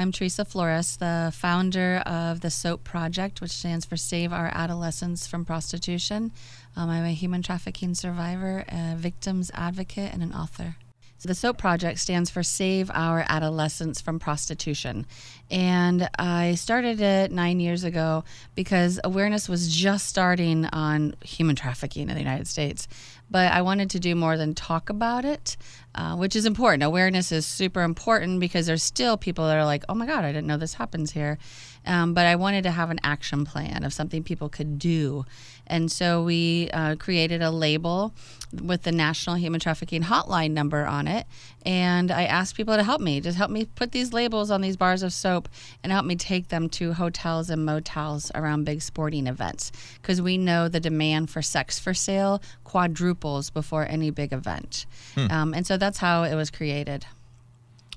I'm 0.00 0.12
Theresa 0.12 0.46
Flores, 0.46 0.96
the 0.96 1.30
founder 1.36 1.98
of 2.06 2.40
the 2.40 2.48
SOAP 2.48 2.84
Project, 2.84 3.42
which 3.42 3.50
stands 3.50 3.84
for 3.84 3.98
Save 3.98 4.32
Our 4.32 4.50
Adolescents 4.54 5.26
from 5.26 5.44
Prostitution. 5.44 6.32
Um, 6.74 6.88
I'm 6.88 7.04
a 7.04 7.12
human 7.12 7.42
trafficking 7.42 7.92
survivor, 7.92 8.64
a 8.66 8.94
victims 8.96 9.50
advocate, 9.52 10.10
and 10.14 10.22
an 10.22 10.32
author. 10.32 10.76
So 11.20 11.26
the 11.26 11.34
SOAP 11.34 11.58
project 11.58 11.98
stands 11.98 12.30
for 12.30 12.42
Save 12.42 12.90
Our 12.94 13.26
Adolescents 13.28 14.00
from 14.00 14.18
Prostitution. 14.18 15.04
And 15.50 16.08
I 16.18 16.54
started 16.54 17.02
it 17.02 17.30
nine 17.30 17.60
years 17.60 17.84
ago 17.84 18.24
because 18.54 18.98
awareness 19.04 19.46
was 19.46 19.70
just 19.70 20.06
starting 20.06 20.64
on 20.64 21.14
human 21.22 21.56
trafficking 21.56 22.08
in 22.08 22.14
the 22.14 22.22
United 22.22 22.46
States. 22.46 22.88
But 23.30 23.52
I 23.52 23.60
wanted 23.60 23.90
to 23.90 24.00
do 24.00 24.14
more 24.14 24.38
than 24.38 24.54
talk 24.54 24.88
about 24.88 25.26
it, 25.26 25.58
uh, 25.94 26.16
which 26.16 26.34
is 26.34 26.46
important. 26.46 26.84
Awareness 26.84 27.32
is 27.32 27.44
super 27.44 27.82
important 27.82 28.40
because 28.40 28.64
there's 28.66 28.82
still 28.82 29.18
people 29.18 29.46
that 29.46 29.58
are 29.58 29.66
like, 29.66 29.84
oh 29.90 29.94
my 29.94 30.06
God, 30.06 30.24
I 30.24 30.32
didn't 30.32 30.46
know 30.46 30.56
this 30.56 30.74
happens 30.74 31.12
here. 31.12 31.38
Um, 31.86 32.14
but 32.14 32.26
I 32.26 32.36
wanted 32.36 32.62
to 32.64 32.70
have 32.70 32.90
an 32.90 33.00
action 33.02 33.44
plan 33.44 33.84
of 33.84 33.92
something 33.92 34.22
people 34.22 34.48
could 34.48 34.78
do. 34.78 35.24
And 35.66 35.90
so 35.90 36.22
we 36.22 36.68
uh, 36.72 36.96
created 36.96 37.42
a 37.42 37.50
label 37.50 38.12
with 38.52 38.82
the 38.82 38.92
National 38.92 39.36
Human 39.36 39.60
Trafficking 39.60 40.02
Hotline 40.02 40.50
number 40.50 40.84
on 40.84 41.06
it. 41.06 41.26
And 41.64 42.10
I 42.10 42.24
asked 42.24 42.56
people 42.56 42.76
to 42.76 42.82
help 42.82 43.00
me, 43.00 43.20
just 43.20 43.38
help 43.38 43.50
me 43.50 43.66
put 43.66 43.92
these 43.92 44.12
labels 44.12 44.50
on 44.50 44.60
these 44.60 44.76
bars 44.76 45.02
of 45.02 45.12
soap 45.12 45.48
and 45.82 45.92
help 45.92 46.04
me 46.04 46.16
take 46.16 46.48
them 46.48 46.68
to 46.70 46.92
hotels 46.94 47.50
and 47.50 47.64
motels 47.64 48.32
around 48.34 48.64
big 48.64 48.82
sporting 48.82 49.26
events. 49.28 49.70
Because 50.02 50.20
we 50.20 50.36
know 50.36 50.68
the 50.68 50.80
demand 50.80 51.30
for 51.30 51.40
sex 51.40 51.78
for 51.78 51.94
sale 51.94 52.42
quadruples 52.64 53.50
before 53.50 53.86
any 53.86 54.10
big 54.10 54.32
event. 54.32 54.86
Hmm. 55.14 55.30
Um, 55.30 55.54
and 55.54 55.66
so 55.66 55.76
that's 55.76 55.98
how 55.98 56.24
it 56.24 56.34
was 56.34 56.50
created. 56.50 57.06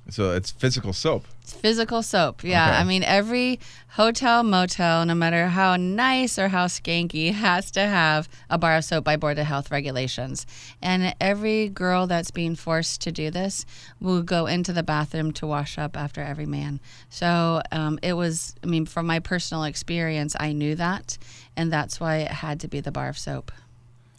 So 0.10 0.32
it's 0.34 0.52
physical 0.52 0.92
soap. 0.92 1.26
It's 1.42 1.54
physical 1.54 2.04
soap. 2.04 2.44
Yeah. 2.44 2.70
Okay. 2.70 2.78
I 2.78 2.84
mean, 2.84 3.04
every 3.04 3.60
hotel, 3.90 4.44
motel, 4.44 5.06
no 5.06 5.16
matter 5.16 5.48
how 5.48 5.76
nice 5.76 6.38
or 6.38 6.50
how 6.50 6.68
skanky, 6.68 7.34
has 7.34 7.72
to 7.72 7.82
have 7.82 8.28
a 8.50 8.58
bar 8.58 8.78
of 8.78 8.86
soap 8.86 9.06
by 9.06 9.16
Board 9.16 9.40
of 9.40 9.46
Health 9.46 9.72
regulations. 9.72 10.46
And 10.82 11.16
every 11.22 11.70
girl 11.70 12.06
that's 12.06 12.32
being 12.32 12.56
forced 12.56 13.02
to 13.02 13.12
do 13.12 13.32
this 13.32 13.66
will 14.00 14.24
go 14.24 14.46
into 14.46 14.74
the 14.74 14.84
bathroom 14.84 15.32
to 15.34 15.48
wash 15.48 15.78
up 15.78 15.96
after 15.98 16.22
every 16.22 16.46
man. 16.46 16.80
So 17.10 17.62
um, 17.72 17.98
it 18.04 18.14
was, 18.14 18.56
I 18.64 18.68
mean, 18.68 18.86
from 18.86 19.06
my 19.06 19.20
personal 19.20 19.64
experience, 19.64 20.36
I 20.40 20.52
knew 20.54 20.76
that. 20.76 21.18
And 21.56 21.72
that's 21.72 22.00
why 22.00 22.18
it 22.18 22.32
had 22.32 22.60
to 22.62 22.68
be 22.68 22.82
the 22.82 22.92
bar 22.92 23.10
of 23.10 23.18
soap 23.18 23.52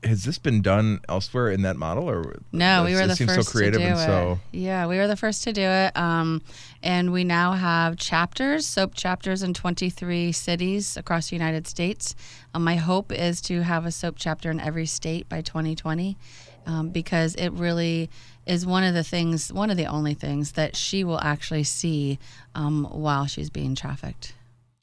has 0.05 0.25
this 0.25 0.39
been 0.39 0.61
done 0.63 1.01
elsewhere 1.09 1.51
in 1.51 1.63
that 1.63 1.77
model 1.77 2.09
or 2.09 2.41
no 2.53 2.85
we 2.85 2.95
were 2.95 3.07
the 3.07 3.17
first 3.17 3.49
so 3.49 3.53
creative 3.53 3.81
to 3.81 3.87
do 3.87 3.93
and 3.93 4.01
it. 4.01 4.05
so 4.05 4.39
yeah 4.53 4.87
we 4.87 4.97
were 4.97 5.07
the 5.07 5.17
first 5.17 5.43
to 5.45 5.53
do 5.53 5.63
it 5.63 5.97
um, 5.97 6.43
and 6.83 7.13
we 7.13 7.25
now 7.25 7.53
have 7.53 7.97
chapters 7.97 8.67
soap 8.67 8.95
chapters 8.95 9.43
in 9.43 9.55
23 9.55 10.33
cities 10.33 10.97
across 10.97 11.31
the 11.31 11.37
united 11.37 11.67
states 11.67 12.15
um, 12.55 12.63
my 12.65 12.77
hope 12.77 13.11
is 13.11 13.41
to 13.41 13.63
have 13.63 13.87
a 13.87 13.91
soap 13.91 14.15
chapter 14.19 14.51
in 14.51 14.61
every 14.61 14.87
state 14.87 15.29
by 15.29 15.41
2020 15.41 16.17
um, 16.67 16.91
because 16.91 17.35
it 17.35 17.51
really 17.51 18.11
is 18.47 18.67
one 18.67 18.85
of 18.85 18.95
the 18.95 19.05
things 19.05 19.53
one 19.53 19.71
of 19.71 19.77
the 19.77 19.87
only 19.87 20.15
things 20.15 20.53
that 20.53 20.77
she 20.77 21.05
will 21.05 21.21
actually 21.21 21.65
see 21.65 22.19
um, 22.55 22.85
while 22.91 23.27
she's 23.27 23.51
being 23.51 23.75
trafficked 23.75 24.35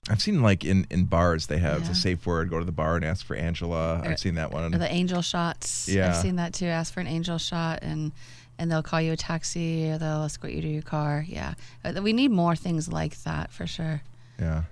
I've 0.09 0.21
seen 0.21 0.41
like 0.41 0.65
in, 0.65 0.87
in 0.89 1.05
bars 1.05 1.45
they 1.45 1.59
have 1.59 1.83
yeah. 1.83 1.91
a 1.91 1.95
safe 1.95 2.25
word. 2.25 2.49
Go 2.49 2.57
to 2.57 2.65
the 2.65 2.71
bar 2.71 2.95
and 2.95 3.05
ask 3.05 3.25
for 3.25 3.35
Angela. 3.35 4.01
I've 4.03 4.19
seen 4.19 4.35
that 4.35 4.51
one. 4.51 4.73
Or 4.73 4.77
the 4.77 4.91
angel 4.91 5.21
shots. 5.21 5.87
Yeah, 5.87 6.09
I've 6.09 6.17
seen 6.17 6.37
that 6.37 6.53
too. 6.53 6.65
Ask 6.65 6.93
for 6.93 7.01
an 7.01 7.07
angel 7.07 7.37
shot 7.37 7.79
and 7.83 8.11
and 8.57 8.71
they'll 8.71 8.83
call 8.83 9.01
you 9.01 9.13
a 9.13 9.17
taxi 9.17 9.91
or 9.91 9.97
they'll 9.99 10.23
escort 10.23 10.53
you 10.53 10.61
to 10.61 10.67
your 10.67 10.81
car. 10.81 11.23
Yeah, 11.27 11.53
uh, 11.85 12.01
we 12.01 12.13
need 12.13 12.31
more 12.31 12.55
things 12.55 12.91
like 12.91 13.21
that 13.23 13.51
for 13.51 13.67
sure. 13.67 14.01
Yeah 14.39 14.63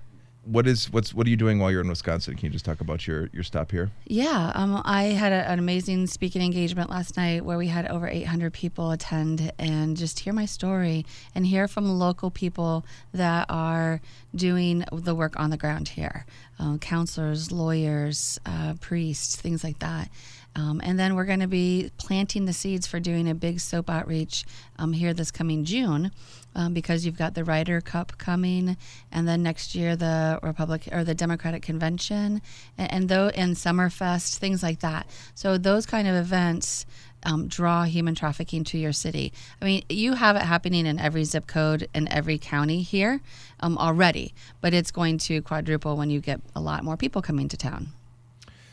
what 0.44 0.66
is 0.66 0.90
what's 0.90 1.12
what 1.12 1.26
are 1.26 1.30
you 1.30 1.36
doing 1.36 1.58
while 1.58 1.70
you're 1.70 1.82
in 1.82 1.88
Wisconsin? 1.88 2.34
Can 2.34 2.46
you 2.46 2.50
just 2.50 2.64
talk 2.64 2.80
about 2.80 3.06
your 3.06 3.28
your 3.32 3.42
stop 3.42 3.70
here? 3.70 3.90
Yeah, 4.06 4.52
um, 4.54 4.80
I 4.84 5.04
had 5.04 5.32
a, 5.32 5.48
an 5.48 5.58
amazing 5.58 6.06
speaking 6.06 6.42
engagement 6.42 6.90
last 6.90 7.16
night 7.16 7.44
where 7.44 7.58
we 7.58 7.68
had 7.68 7.86
over 7.88 8.08
800 8.08 8.52
people 8.52 8.90
attend 8.90 9.52
and 9.58 9.96
just 9.96 10.20
hear 10.20 10.32
my 10.32 10.46
story 10.46 11.04
and 11.34 11.46
hear 11.46 11.68
from 11.68 11.98
local 11.98 12.30
people 12.30 12.84
that 13.12 13.46
are 13.50 14.00
doing 14.34 14.84
the 14.92 15.14
work 15.14 15.38
on 15.38 15.50
the 15.50 15.56
ground 15.56 15.88
here, 15.88 16.24
um, 16.58 16.78
counselors, 16.78 17.52
lawyers, 17.52 18.40
uh, 18.46 18.74
priests, 18.80 19.36
things 19.36 19.62
like 19.62 19.78
that. 19.80 20.08
Um, 20.56 20.80
and 20.82 20.98
then 20.98 21.14
we're 21.14 21.26
going 21.26 21.40
to 21.40 21.46
be 21.46 21.90
planting 21.96 22.44
the 22.44 22.52
seeds 22.52 22.86
for 22.86 22.98
doing 22.98 23.28
a 23.28 23.34
big 23.34 23.60
soap 23.60 23.88
outreach 23.88 24.44
um, 24.78 24.92
here 24.92 25.14
this 25.14 25.30
coming 25.30 25.64
June 25.64 26.10
um, 26.54 26.74
because 26.74 27.06
you've 27.06 27.16
got 27.16 27.34
the 27.34 27.44
Ryder 27.44 27.80
Cup 27.80 28.18
coming, 28.18 28.76
and 29.12 29.28
then 29.28 29.42
next 29.42 29.74
year 29.74 29.94
the 29.94 30.40
Republic 30.42 30.88
or 30.90 31.04
the 31.04 31.14
Democratic 31.14 31.62
Convention, 31.62 32.42
and, 32.76 32.92
and 32.92 33.08
though 33.08 33.28
in 33.28 33.50
Summerfest, 33.50 34.38
things 34.38 34.62
like 34.62 34.80
that. 34.80 35.06
So 35.34 35.58
those 35.58 35.86
kind 35.86 36.08
of 36.08 36.14
events. 36.14 36.86
Um, 37.22 37.48
draw 37.48 37.84
human 37.84 38.14
trafficking 38.14 38.64
to 38.64 38.78
your 38.78 38.94
city. 38.94 39.34
I 39.60 39.66
mean, 39.66 39.84
you 39.90 40.14
have 40.14 40.36
it 40.36 40.42
happening 40.42 40.86
in 40.86 40.98
every 40.98 41.24
zip 41.24 41.46
code 41.46 41.86
in 41.94 42.10
every 42.10 42.38
county 42.38 42.80
here 42.80 43.20
um, 43.60 43.76
already, 43.76 44.32
but 44.62 44.72
it's 44.72 44.90
going 44.90 45.18
to 45.18 45.42
quadruple 45.42 45.98
when 45.98 46.08
you 46.08 46.22
get 46.22 46.40
a 46.56 46.62
lot 46.62 46.82
more 46.82 46.96
people 46.96 47.20
coming 47.20 47.46
to 47.48 47.58
town. 47.58 47.88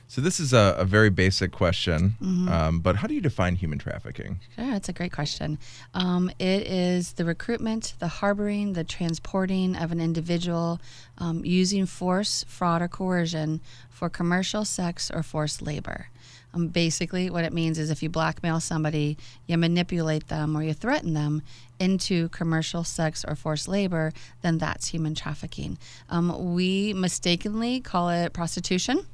So 0.10 0.22
this 0.22 0.40
is 0.40 0.54
a, 0.54 0.76
a 0.78 0.86
very 0.86 1.10
basic 1.10 1.52
question, 1.52 2.16
mm-hmm. 2.22 2.48
um, 2.48 2.80
but 2.80 2.96
how 2.96 3.08
do 3.08 3.14
you 3.14 3.20
define 3.20 3.56
human 3.56 3.78
trafficking? 3.78 4.40
Sure, 4.56 4.72
that's 4.72 4.88
a 4.88 4.94
great 4.94 5.12
question. 5.12 5.60
Um, 5.94 6.32
it 6.40 6.66
is 6.66 7.14
the 7.14 7.26
recruitment, 7.26 7.94
the 8.00 8.08
harboring, 8.08 8.72
the 8.74 8.86
transporting 8.86 9.76
of 9.76 9.92
an 9.92 10.00
individual 10.00 10.80
um, 11.18 11.44
using 11.44 11.86
force, 11.86 12.46
fraud, 12.48 12.82
or 12.82 12.88
coercion 12.88 13.60
for 13.90 14.10
commercial 14.10 14.64
sex 14.64 15.12
or 15.12 15.24
forced 15.24 15.62
labor. 15.62 16.08
Um, 16.54 16.68
basically, 16.70 17.30
what 17.30 17.44
it 17.44 17.54
means 17.54 17.78
is 17.78 17.90
if 17.90 18.02
you 18.02 18.10
blackmail 18.10 18.60
somebody, 18.60 19.18
you 19.46 19.58
manipulate 19.58 20.28
them, 20.28 20.56
or 20.56 20.64
you 20.64 20.74
threaten 20.74 21.14
them 21.14 21.42
into 21.80 22.30
commercial 22.30 22.84
sex 22.84 23.24
or 23.28 23.36
forced 23.36 23.68
labor, 23.68 24.12
then 24.42 24.58
that's 24.58 24.88
human 24.88 25.14
trafficking. 25.14 25.78
Um, 26.10 26.54
we 26.56 26.94
mistakenly 26.94 27.80
call 27.82 28.10
it 28.10 28.34
prostitution. 28.34 29.06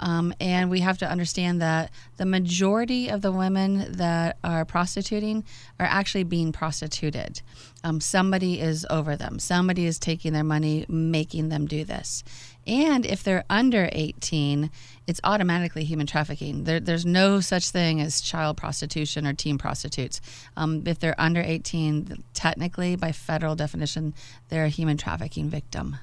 Um, 0.00 0.32
and 0.40 0.70
we 0.70 0.80
have 0.80 0.98
to 0.98 1.10
understand 1.10 1.60
that 1.60 1.90
the 2.16 2.24
majority 2.24 3.08
of 3.08 3.20
the 3.20 3.30
women 3.30 3.92
that 3.92 4.38
are 4.42 4.64
prostituting 4.64 5.44
are 5.78 5.86
actually 5.86 6.24
being 6.24 6.52
prostituted. 6.52 7.42
Um, 7.84 8.00
somebody 8.00 8.60
is 8.60 8.86
over 8.88 9.14
them, 9.14 9.38
somebody 9.38 9.84
is 9.86 9.98
taking 9.98 10.32
their 10.32 10.44
money, 10.44 10.86
making 10.88 11.50
them 11.50 11.66
do 11.66 11.84
this. 11.84 12.24
And 12.66 13.04
if 13.04 13.22
they're 13.22 13.44
under 13.50 13.88
18, 13.92 14.70
it's 15.10 15.20
automatically 15.24 15.82
human 15.82 16.06
trafficking. 16.06 16.62
There, 16.62 16.78
there's 16.78 17.04
no 17.04 17.40
such 17.40 17.70
thing 17.70 18.00
as 18.00 18.20
child 18.20 18.56
prostitution 18.56 19.26
or 19.26 19.32
teen 19.32 19.58
prostitutes. 19.58 20.20
Um, 20.56 20.84
if 20.86 21.00
they're 21.00 21.20
under 21.20 21.40
18, 21.40 22.22
technically, 22.32 22.94
by 22.94 23.10
federal 23.10 23.56
definition, 23.56 24.14
they're 24.50 24.66
a 24.66 24.68
human 24.68 24.96
trafficking 24.96 25.50
victim. 25.50 25.96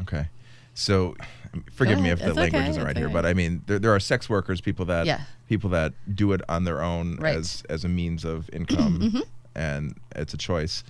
Okay. 0.00 0.26
So, 0.74 1.14
forgive 1.72 2.00
me 2.00 2.10
if 2.10 2.18
the 2.18 2.28
it's 2.28 2.36
language 2.36 2.62
okay. 2.62 2.70
isn't 2.70 2.82
right 2.82 2.90
it's 2.90 2.98
here, 2.98 3.06
right. 3.06 3.12
but 3.12 3.26
I 3.26 3.34
mean, 3.34 3.62
there, 3.66 3.78
there 3.78 3.94
are 3.94 4.00
sex 4.00 4.28
workers, 4.28 4.60
people 4.60 4.84
that 4.86 5.06
yeah. 5.06 5.20
people 5.48 5.70
that 5.70 5.92
do 6.12 6.32
it 6.32 6.40
on 6.48 6.64
their 6.64 6.82
own 6.82 7.16
right. 7.16 7.36
as 7.36 7.62
as 7.68 7.84
a 7.84 7.88
means 7.88 8.24
of 8.24 8.50
income, 8.52 9.00
mm-hmm. 9.02 9.20
and 9.54 9.96
it's 10.16 10.34
a 10.34 10.38
choice 10.38 10.82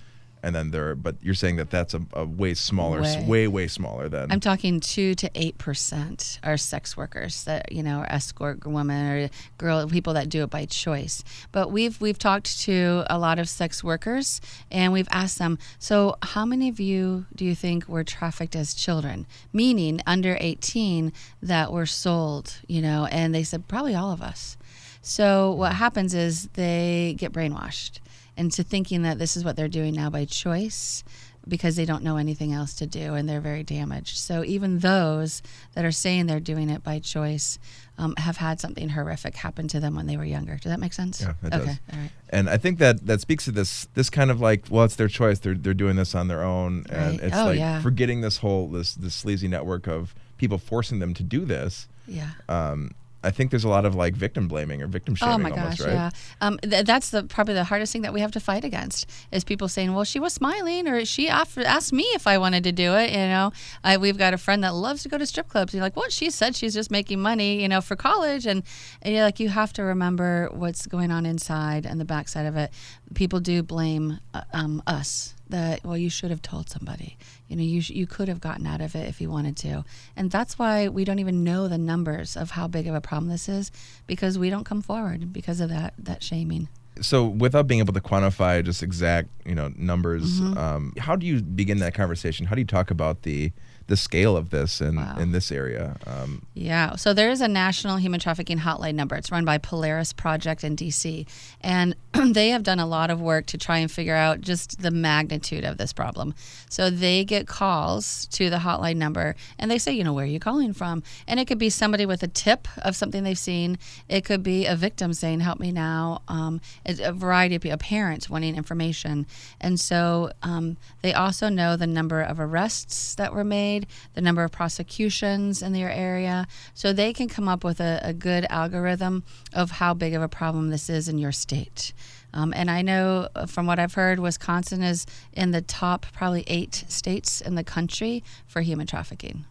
and 0.43 0.55
then 0.55 0.71
there 0.71 0.95
but 0.95 1.15
you're 1.21 1.33
saying 1.33 1.57
that 1.57 1.69
that's 1.69 1.93
a, 1.93 2.01
a 2.13 2.25
way 2.25 2.53
smaller 2.53 3.01
way. 3.01 3.25
way 3.27 3.47
way 3.47 3.67
smaller 3.67 4.09
than 4.09 4.31
i'm 4.31 4.39
talking 4.39 4.79
2 4.79 5.15
to 5.15 5.29
8 5.35 5.57
percent 5.57 6.39
are 6.43 6.57
sex 6.57 6.95
workers 6.97 7.43
that 7.43 7.71
you 7.71 7.83
know 7.83 7.99
are 7.99 8.11
escort 8.11 8.65
women 8.65 9.07
or 9.07 9.29
girl 9.57 9.87
people 9.87 10.13
that 10.13 10.29
do 10.29 10.43
it 10.43 10.49
by 10.49 10.65
choice. 10.65 11.23
But 11.51 11.71
we've 11.71 11.99
we've 12.01 12.17
talked 12.17 12.59
to 12.61 13.03
a 13.09 13.17
lot 13.17 13.39
of 13.39 13.49
sex 13.49 13.83
workers 13.83 14.41
and 14.71 14.93
we've 14.93 15.07
asked 15.11 15.39
them 15.39 15.57
so 15.79 16.15
how 16.21 16.45
many 16.45 16.69
of 16.69 16.79
you 16.79 17.25
do 17.35 17.45
you 17.45 17.55
think 17.55 17.87
were 17.87 18.03
trafficked 18.03 18.55
as 18.55 18.73
children? 18.73 19.27
Meaning 19.53 20.01
under 20.07 20.37
18 20.39 21.13
that 21.41 21.71
were 21.71 21.85
sold 21.85 22.57
you 22.67 22.81
know 22.81 23.07
and 23.11 23.35
they 23.35 23.43
said 23.43 23.67
probably 23.67 23.95
all 23.95 24.11
of 24.11 24.21
us. 24.21 24.57
So 25.01 25.51
what 25.51 25.73
happens 25.73 26.13
is 26.13 26.47
they 26.53 27.15
get 27.17 27.33
brainwashed 27.33 27.99
into 28.41 28.63
thinking 28.63 29.03
that 29.03 29.19
this 29.19 29.37
is 29.37 29.45
what 29.45 29.55
they're 29.55 29.67
doing 29.67 29.93
now 29.93 30.09
by 30.09 30.25
choice 30.25 31.03
because 31.47 31.75
they 31.75 31.85
don't 31.85 32.03
know 32.03 32.17
anything 32.17 32.53
else 32.53 32.73
to 32.75 32.87
do 32.87 33.13
and 33.13 33.29
they're 33.29 33.39
very 33.39 33.63
damaged. 33.63 34.17
So 34.17 34.43
even 34.43 34.79
those 34.79 35.43
that 35.73 35.85
are 35.85 35.91
saying 35.91 36.25
they're 36.25 36.39
doing 36.39 36.69
it 36.69 36.83
by 36.83 36.99
choice 36.99 37.59
um, 37.99 38.15
have 38.17 38.37
had 38.37 38.59
something 38.59 38.89
horrific 38.89 39.35
happen 39.35 39.67
to 39.69 39.79
them 39.79 39.95
when 39.95 40.07
they 40.07 40.17
were 40.17 40.25
younger. 40.25 40.55
Does 40.55 40.71
that 40.71 40.79
make 40.79 40.93
sense? 40.93 41.21
Yeah, 41.21 41.33
it 41.43 41.53
okay. 41.53 41.65
does. 41.65 41.79
All 41.93 41.99
right. 41.99 42.11
And 42.29 42.49
I 42.49 42.57
think 42.57 42.79
that 42.79 43.05
that 43.05 43.21
speaks 43.21 43.45
to 43.45 43.51
this 43.51 43.87
this 43.93 44.09
kind 44.09 44.31
of 44.31 44.41
like, 44.41 44.65
well, 44.69 44.85
it's 44.85 44.95
their 44.95 45.07
choice. 45.07 45.37
They're 45.39 45.53
they're 45.53 45.75
doing 45.75 45.97
this 45.97 46.15
on 46.15 46.27
their 46.27 46.43
own, 46.43 46.85
and 46.89 47.19
right. 47.19 47.27
it's 47.27 47.37
oh, 47.37 47.45
like 47.45 47.59
yeah. 47.59 47.81
forgetting 47.81 48.21
this 48.21 48.37
whole 48.37 48.67
this 48.67 48.95
this 48.95 49.13
sleazy 49.13 49.47
network 49.47 49.87
of 49.87 50.15
people 50.37 50.57
forcing 50.57 50.97
them 50.99 51.13
to 51.13 51.23
do 51.23 51.45
this. 51.45 51.87
Yeah. 52.07 52.31
Um, 52.49 52.91
I 53.23 53.31
think 53.31 53.51
there's 53.51 53.63
a 53.63 53.69
lot 53.69 53.85
of 53.85 53.95
like 53.95 54.15
victim 54.15 54.47
blaming 54.47 54.81
or 54.81 54.87
victim 54.87 55.15
shaming. 55.15 55.35
Oh 55.35 55.37
my 55.37 55.51
almost, 55.51 55.79
gosh, 55.79 55.87
right? 55.87 55.93
yeah. 55.93 56.09
Um, 56.41 56.57
th- 56.59 56.85
that's 56.85 57.11
the 57.11 57.23
probably 57.23 57.53
the 57.53 57.63
hardest 57.63 57.93
thing 57.93 58.01
that 58.01 58.13
we 58.13 58.21
have 58.21 58.31
to 58.31 58.39
fight 58.39 58.63
against 58.63 59.07
is 59.31 59.43
people 59.43 59.67
saying, 59.67 59.93
"Well, 59.93 60.03
she 60.03 60.19
was 60.19 60.33
smiling," 60.33 60.87
or 60.87 61.05
"She 61.05 61.29
asked 61.29 61.93
me 61.93 62.03
if 62.15 62.25
I 62.25 62.37
wanted 62.37 62.63
to 62.63 62.71
do 62.71 62.95
it." 62.95 63.11
You 63.11 63.17
know, 63.17 63.51
I, 63.83 63.97
we've 63.97 64.17
got 64.17 64.33
a 64.33 64.37
friend 64.37 64.63
that 64.63 64.73
loves 64.73 65.03
to 65.03 65.09
go 65.09 65.17
to 65.17 65.25
strip 65.25 65.47
clubs. 65.47 65.73
You're 65.73 65.83
like, 65.83 65.95
"What?" 65.95 66.11
She 66.11 66.29
said 66.29 66.55
she's 66.55 66.73
just 66.73 66.89
making 66.89 67.21
money, 67.21 67.61
you 67.61 67.69
know, 67.69 67.81
for 67.81 67.95
college, 67.95 68.45
and, 68.45 68.63
and 69.01 69.13
you're 69.13 69.23
like, 69.23 69.39
you 69.39 69.49
have 69.49 69.71
to 69.73 69.83
remember 69.83 70.49
what's 70.51 70.87
going 70.87 71.11
on 71.11 71.25
inside 71.25 71.85
and 71.85 71.99
the 71.99 72.05
backside 72.05 72.45
of 72.45 72.57
it. 72.57 72.71
People 73.13 73.39
do 73.39 73.61
blame 73.61 74.19
uh, 74.33 74.41
um, 74.53 74.81
us 74.87 75.35
that 75.51 75.83
well 75.83 75.97
you 75.97 76.09
should 76.09 76.31
have 76.31 76.41
told 76.41 76.69
somebody. 76.69 77.17
You 77.47 77.55
know 77.55 77.63
you, 77.63 77.81
sh- 77.81 77.91
you 77.91 78.07
could 78.07 78.27
have 78.27 78.41
gotten 78.41 78.65
out 78.65 78.81
of 78.81 78.95
it 78.95 79.07
if 79.07 79.21
you 79.21 79.29
wanted 79.29 79.55
to. 79.57 79.85
And 80.15 80.31
that's 80.31 80.57
why 80.57 80.87
we 80.87 81.05
don't 81.05 81.19
even 81.19 81.43
know 81.43 81.67
the 81.67 81.77
numbers 81.77 82.35
of 82.35 82.51
how 82.51 82.67
big 82.67 82.87
of 82.87 82.95
a 82.95 83.01
problem 83.01 83.29
this 83.29 83.47
is 83.47 83.71
because 84.07 84.39
we 84.39 84.49
don't 84.49 84.63
come 84.63 84.81
forward 84.81 85.31
because 85.31 85.59
of 85.59 85.69
that 85.69 85.93
that 85.99 86.23
shaming. 86.23 86.67
So 86.99 87.25
without 87.25 87.67
being 87.67 87.79
able 87.79 87.93
to 87.93 88.01
quantify 88.01 88.63
just 88.63 88.83
exact 88.83 89.29
you 89.45 89.55
know 89.55 89.71
numbers 89.75 90.41
mm-hmm. 90.41 90.57
um, 90.57 90.93
how 90.97 91.15
do 91.15 91.25
you 91.25 91.41
begin 91.41 91.79
that 91.79 91.93
conversation? 91.93 92.45
How 92.47 92.55
do 92.55 92.61
you 92.61 92.67
talk 92.67 92.91
about 92.91 93.21
the 93.23 93.51
the 93.91 93.97
scale 93.97 94.37
of 94.37 94.51
this 94.51 94.79
in, 94.79 94.95
wow. 94.95 95.17
in 95.19 95.33
this 95.33 95.51
area. 95.51 95.97
Um, 96.07 96.45
yeah, 96.53 96.95
so 96.95 97.13
there 97.13 97.29
is 97.29 97.41
a 97.41 97.47
national 97.49 97.97
human 97.97 98.21
trafficking 98.21 98.59
hotline 98.59 98.95
number. 98.95 99.17
It's 99.17 99.33
run 99.33 99.43
by 99.43 99.57
Polaris 99.57 100.13
Project 100.13 100.63
in 100.63 100.77
DC, 100.77 101.27
and 101.59 101.93
they 102.13 102.51
have 102.51 102.63
done 102.63 102.79
a 102.79 102.85
lot 102.85 103.11
of 103.11 103.19
work 103.19 103.47
to 103.47 103.57
try 103.57 103.79
and 103.79 103.91
figure 103.91 104.15
out 104.15 104.39
just 104.39 104.81
the 104.81 104.91
magnitude 104.91 105.65
of 105.65 105.75
this 105.75 105.91
problem. 105.91 106.33
So 106.69 106.89
they 106.89 107.25
get 107.25 107.47
calls 107.47 108.27
to 108.27 108.49
the 108.49 108.59
hotline 108.59 108.95
number, 108.95 109.35
and 109.59 109.69
they 109.69 109.77
say, 109.77 109.91
you 109.91 110.05
know, 110.05 110.13
where 110.13 110.23
are 110.23 110.27
you 110.27 110.39
calling 110.39 110.71
from? 110.71 111.03
And 111.27 111.37
it 111.37 111.45
could 111.45 111.59
be 111.59 111.69
somebody 111.69 112.05
with 112.05 112.23
a 112.23 112.29
tip 112.29 112.69
of 112.85 112.95
something 112.95 113.25
they've 113.25 113.37
seen. 113.37 113.77
It 114.07 114.23
could 114.23 114.41
be 114.41 114.67
a 114.67 114.75
victim 114.77 115.11
saying, 115.13 115.41
"Help 115.41 115.59
me 115.59 115.73
now." 115.73 116.21
Um, 116.29 116.61
a 116.85 117.11
variety 117.11 117.55
of 117.55 117.79
parents 117.79 118.29
wanting 118.29 118.55
information, 118.55 119.25
and 119.59 119.77
so 119.77 120.31
um, 120.43 120.77
they 121.01 121.13
also 121.13 121.49
know 121.49 121.75
the 121.75 121.87
number 121.87 122.21
of 122.21 122.39
arrests 122.39 123.15
that 123.15 123.33
were 123.33 123.43
made 123.43 123.80
the 124.13 124.21
number 124.21 124.43
of 124.43 124.51
prosecutions 124.51 125.61
in 125.61 125.73
their 125.73 125.91
area. 125.91 126.47
So 126.73 126.93
they 126.93 127.13
can 127.13 127.27
come 127.27 127.47
up 127.47 127.63
with 127.63 127.79
a, 127.79 127.99
a 128.03 128.13
good 128.13 128.45
algorithm 128.49 129.23
of 129.53 129.71
how 129.71 129.93
big 129.93 130.13
of 130.13 130.21
a 130.21 130.27
problem 130.27 130.69
this 130.69 130.89
is 130.89 131.07
in 131.07 131.17
your 131.17 131.31
state. 131.31 131.93
Um, 132.33 132.53
and 132.55 132.71
I 132.71 132.81
know 132.81 133.27
uh, 133.35 133.45
from 133.45 133.65
what 133.65 133.79
I've 133.79 133.93
heard, 133.93 134.19
Wisconsin 134.19 134.83
is 134.83 135.05
in 135.33 135.51
the 135.51 135.61
top 135.61 136.05
probably 136.13 136.43
eight 136.47 136.85
states 136.87 137.41
in 137.41 137.55
the 137.55 137.63
country 137.63 138.23
for 138.47 138.61
human 138.61 138.87
trafficking. 138.87 139.45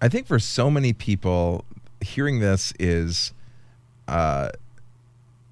I 0.00 0.08
think 0.08 0.26
for 0.26 0.38
so 0.38 0.70
many 0.70 0.92
people, 0.92 1.64
hearing 2.00 2.40
this 2.40 2.72
is 2.78 3.32
uh, 4.06 4.50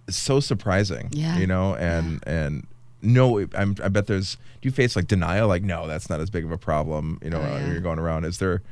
so 0.08 0.40
surprising. 0.40 1.08
Yeah. 1.12 1.36
You 1.36 1.46
know, 1.46 1.74
and 1.74 2.22
yeah. 2.26 2.32
and 2.32 2.66
no, 3.02 3.40
I'm, 3.54 3.76
I 3.82 3.88
bet 3.88 4.06
there's. 4.06 4.36
Do 4.60 4.68
you 4.68 4.70
face 4.70 4.96
like 4.96 5.06
denial? 5.06 5.48
Like, 5.48 5.62
no, 5.62 5.86
that's 5.86 6.08
not 6.08 6.20
as 6.20 6.30
big 6.30 6.44
of 6.44 6.50
a 6.50 6.58
problem. 6.58 7.18
You 7.22 7.30
know, 7.30 7.40
oh, 7.40 7.56
yeah. 7.56 7.70
you're 7.70 7.80
going 7.80 7.98
around. 7.98 8.24
Is 8.24 8.38
there? 8.38 8.62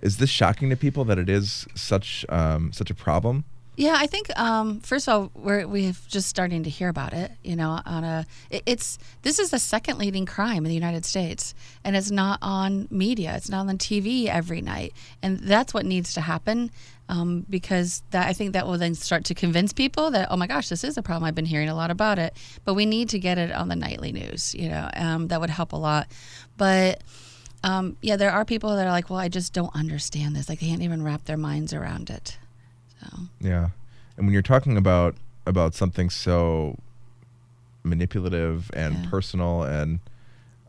Is 0.00 0.18
this 0.18 0.30
shocking 0.30 0.70
to 0.70 0.76
people 0.76 1.04
that 1.06 1.18
it 1.18 1.28
is 1.28 1.66
such 1.74 2.24
um, 2.28 2.72
such 2.72 2.90
a 2.90 2.94
problem? 2.94 3.44
Yeah, 3.78 3.94
I 3.96 4.08
think 4.08 4.36
um, 4.36 4.80
first 4.80 5.06
of 5.06 5.14
all, 5.14 5.30
we're 5.40 5.64
we're 5.64 5.92
just 6.08 6.28
starting 6.28 6.64
to 6.64 6.68
hear 6.68 6.88
about 6.88 7.12
it. 7.12 7.30
You 7.44 7.54
know, 7.54 7.80
on 7.86 8.02
a 8.02 8.26
it, 8.50 8.64
it's 8.66 8.98
this 9.22 9.38
is 9.38 9.50
the 9.50 9.60
second 9.60 9.98
leading 9.98 10.26
crime 10.26 10.64
in 10.64 10.68
the 10.68 10.74
United 10.74 11.04
States, 11.04 11.54
and 11.84 11.94
it's 11.94 12.10
not 12.10 12.40
on 12.42 12.88
media. 12.90 13.36
It's 13.36 13.48
not 13.48 13.60
on 13.60 13.66
the 13.68 13.74
TV 13.74 14.26
every 14.26 14.62
night, 14.62 14.94
and 15.22 15.38
that's 15.38 15.72
what 15.72 15.86
needs 15.86 16.12
to 16.14 16.20
happen. 16.20 16.72
Um, 17.08 17.46
because 17.48 18.02
that 18.10 18.26
I 18.26 18.32
think 18.32 18.52
that 18.54 18.66
will 18.66 18.78
then 18.78 18.96
start 18.96 19.24
to 19.26 19.34
convince 19.34 19.72
people 19.72 20.10
that 20.10 20.26
oh 20.32 20.36
my 20.36 20.48
gosh, 20.48 20.68
this 20.68 20.82
is 20.82 20.98
a 20.98 21.02
problem. 21.02 21.22
I've 21.22 21.36
been 21.36 21.46
hearing 21.46 21.68
a 21.68 21.76
lot 21.76 21.92
about 21.92 22.18
it, 22.18 22.34
but 22.64 22.74
we 22.74 22.84
need 22.84 23.10
to 23.10 23.20
get 23.20 23.38
it 23.38 23.52
on 23.52 23.68
the 23.68 23.76
nightly 23.76 24.10
news. 24.10 24.56
You 24.56 24.70
know, 24.70 24.90
um, 24.94 25.28
that 25.28 25.40
would 25.40 25.50
help 25.50 25.72
a 25.72 25.76
lot. 25.76 26.08
But 26.56 27.04
um, 27.62 27.96
yeah, 28.02 28.16
there 28.16 28.32
are 28.32 28.44
people 28.44 28.74
that 28.74 28.88
are 28.88 28.90
like, 28.90 29.08
well, 29.08 29.20
I 29.20 29.28
just 29.28 29.52
don't 29.52 29.72
understand 29.72 30.34
this. 30.34 30.48
Like 30.48 30.58
they 30.58 30.66
can't 30.66 30.82
even 30.82 31.04
wrap 31.04 31.26
their 31.26 31.36
minds 31.36 31.72
around 31.72 32.10
it. 32.10 32.38
Yeah, 33.40 33.70
and 34.16 34.26
when 34.26 34.32
you're 34.32 34.42
talking 34.42 34.76
about 34.76 35.16
about 35.46 35.74
something 35.74 36.10
so 36.10 36.76
manipulative 37.82 38.70
and 38.74 38.94
yeah. 39.04 39.10
personal 39.10 39.62
and 39.62 40.00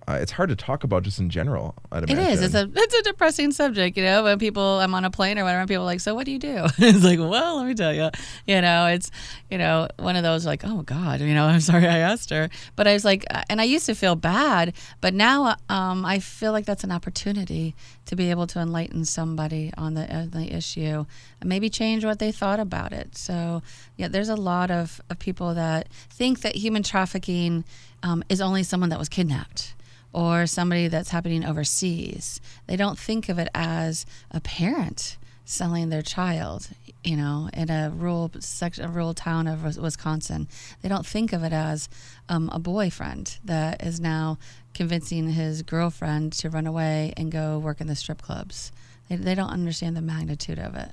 uh, 0.08 0.18
it's 0.22 0.32
hard 0.32 0.50
to 0.50 0.56
talk 0.56 0.84
about 0.84 1.04
just 1.04 1.20
in 1.20 1.30
general. 1.30 1.76
I'd 1.92 2.10
it 2.10 2.18
is. 2.18 2.42
It's 2.42 2.56
a 2.56 2.70
it's 2.74 2.94
a 2.96 3.04
depressing 3.04 3.52
subject, 3.52 3.98
you 3.98 4.04
know. 4.04 4.24
When 4.24 4.40
people, 4.40 4.80
I'm 4.80 4.94
on 4.94 5.06
a 5.06 5.12
plane 5.12 5.38
or 5.38 5.44
whatever, 5.44 5.60
and 5.60 5.70
people 5.70 5.84
are 5.84 5.86
like, 5.86 6.00
"So 6.00 6.16
what 6.16 6.26
do 6.26 6.32
you 6.32 6.40
do?" 6.40 6.66
it's 6.78 7.04
like, 7.04 7.20
well, 7.20 7.58
let 7.58 7.68
me 7.68 7.74
tell 7.76 7.94
you, 7.94 8.10
you 8.48 8.62
know, 8.62 8.88
it's 8.88 9.12
you 9.50 9.58
know 9.58 9.88
one 9.98 10.16
of 10.16 10.24
those 10.24 10.46
like, 10.46 10.64
oh 10.66 10.82
God, 10.82 11.22
you 11.22 11.34
know, 11.34 11.46
I'm 11.48 11.60
sorry 11.60 11.88
I 11.88 12.00
asked 12.00 12.30
her, 12.32 12.50
but 12.76 12.88
I 12.88 12.94
was 12.94 13.06
like, 13.06 13.26
uh, 13.30 13.44
and 13.50 13.62
I 13.62 13.66
used 13.66 13.86
to 13.86 13.96
feel 13.96 14.16
bad, 14.16 14.74
but 15.02 15.14
now 15.14 15.56
um, 15.70 16.06
I 16.06 16.20
feel 16.20 16.52
like 16.52 16.66
that's 16.66 16.84
an 16.84 16.92
opportunity 16.92 17.76
to 18.06 18.16
be 18.16 18.32
able 18.32 18.48
to 18.48 18.60
enlighten 18.60 19.06
somebody 19.06 19.72
on 19.78 19.94
the 19.94 20.14
uh, 20.14 20.26
the 20.26 20.54
issue 20.54 21.06
and 21.40 21.50
maybe 21.50 21.70
change 21.70 22.04
what 22.04 22.20
they 22.20 22.32
thought 22.32 22.60
about 22.60 22.94
it. 22.94 23.16
So 23.16 23.62
yeah, 23.98 24.08
there's 24.08 24.30
a 24.30 24.36
lot 24.36 24.72
of, 24.72 25.02
of 25.10 25.20
people 25.20 25.54
that 25.54 25.88
think 26.10 26.42
that 26.42 26.56
human 26.56 26.84
trafficking 26.84 27.64
um, 28.02 28.24
is 28.30 28.42
only 28.42 28.64
someone 28.64 28.90
that 28.90 29.00
was 29.00 29.10
kidnapped 29.10 29.74
or 30.14 30.48
somebody 30.48 30.88
that's 30.88 31.10
happening 31.10 31.46
overseas. 31.46 32.42
They 32.68 32.76
don't 32.76 32.98
think 32.98 33.30
of 33.30 33.40
it 33.40 33.50
as 33.54 34.06
a 34.32 34.40
parent 34.40 35.18
selling 35.46 35.90
their 35.90 36.04
child, 36.04 36.70
you 37.04 37.18
know, 37.18 37.50
in 37.54 37.72
a 37.72 37.92
rural 37.96 38.30
section, 38.40 38.86
a 38.86 38.88
rural 38.88 39.16
town 39.16 39.48
of 39.48 39.78
Wisconsin. 39.78 40.48
They 40.82 40.90
don't 40.90 41.06
think 41.06 41.34
of 41.34 41.44
it 41.44 41.52
as 41.54 41.90
um, 42.28 42.50
a 42.54 42.60
boyfriend 42.60 43.40
that 43.44 43.84
is 43.84 44.00
now 44.00 44.38
convincing 44.76 45.30
his 45.32 45.64
girlfriend 45.64 46.34
to 46.34 46.50
run 46.50 46.68
away 46.68 47.14
and 47.18 47.32
go 47.32 47.58
work 47.58 47.82
in 47.82 47.88
the 47.88 47.96
strip 47.96 48.22
clubs. 48.22 48.72
They, 49.10 49.16
they 49.16 49.34
don't 49.34 49.50
understand 49.50 49.98
the 49.98 50.02
magnitude 50.02 50.60
of 50.60 50.76
it. 50.76 50.90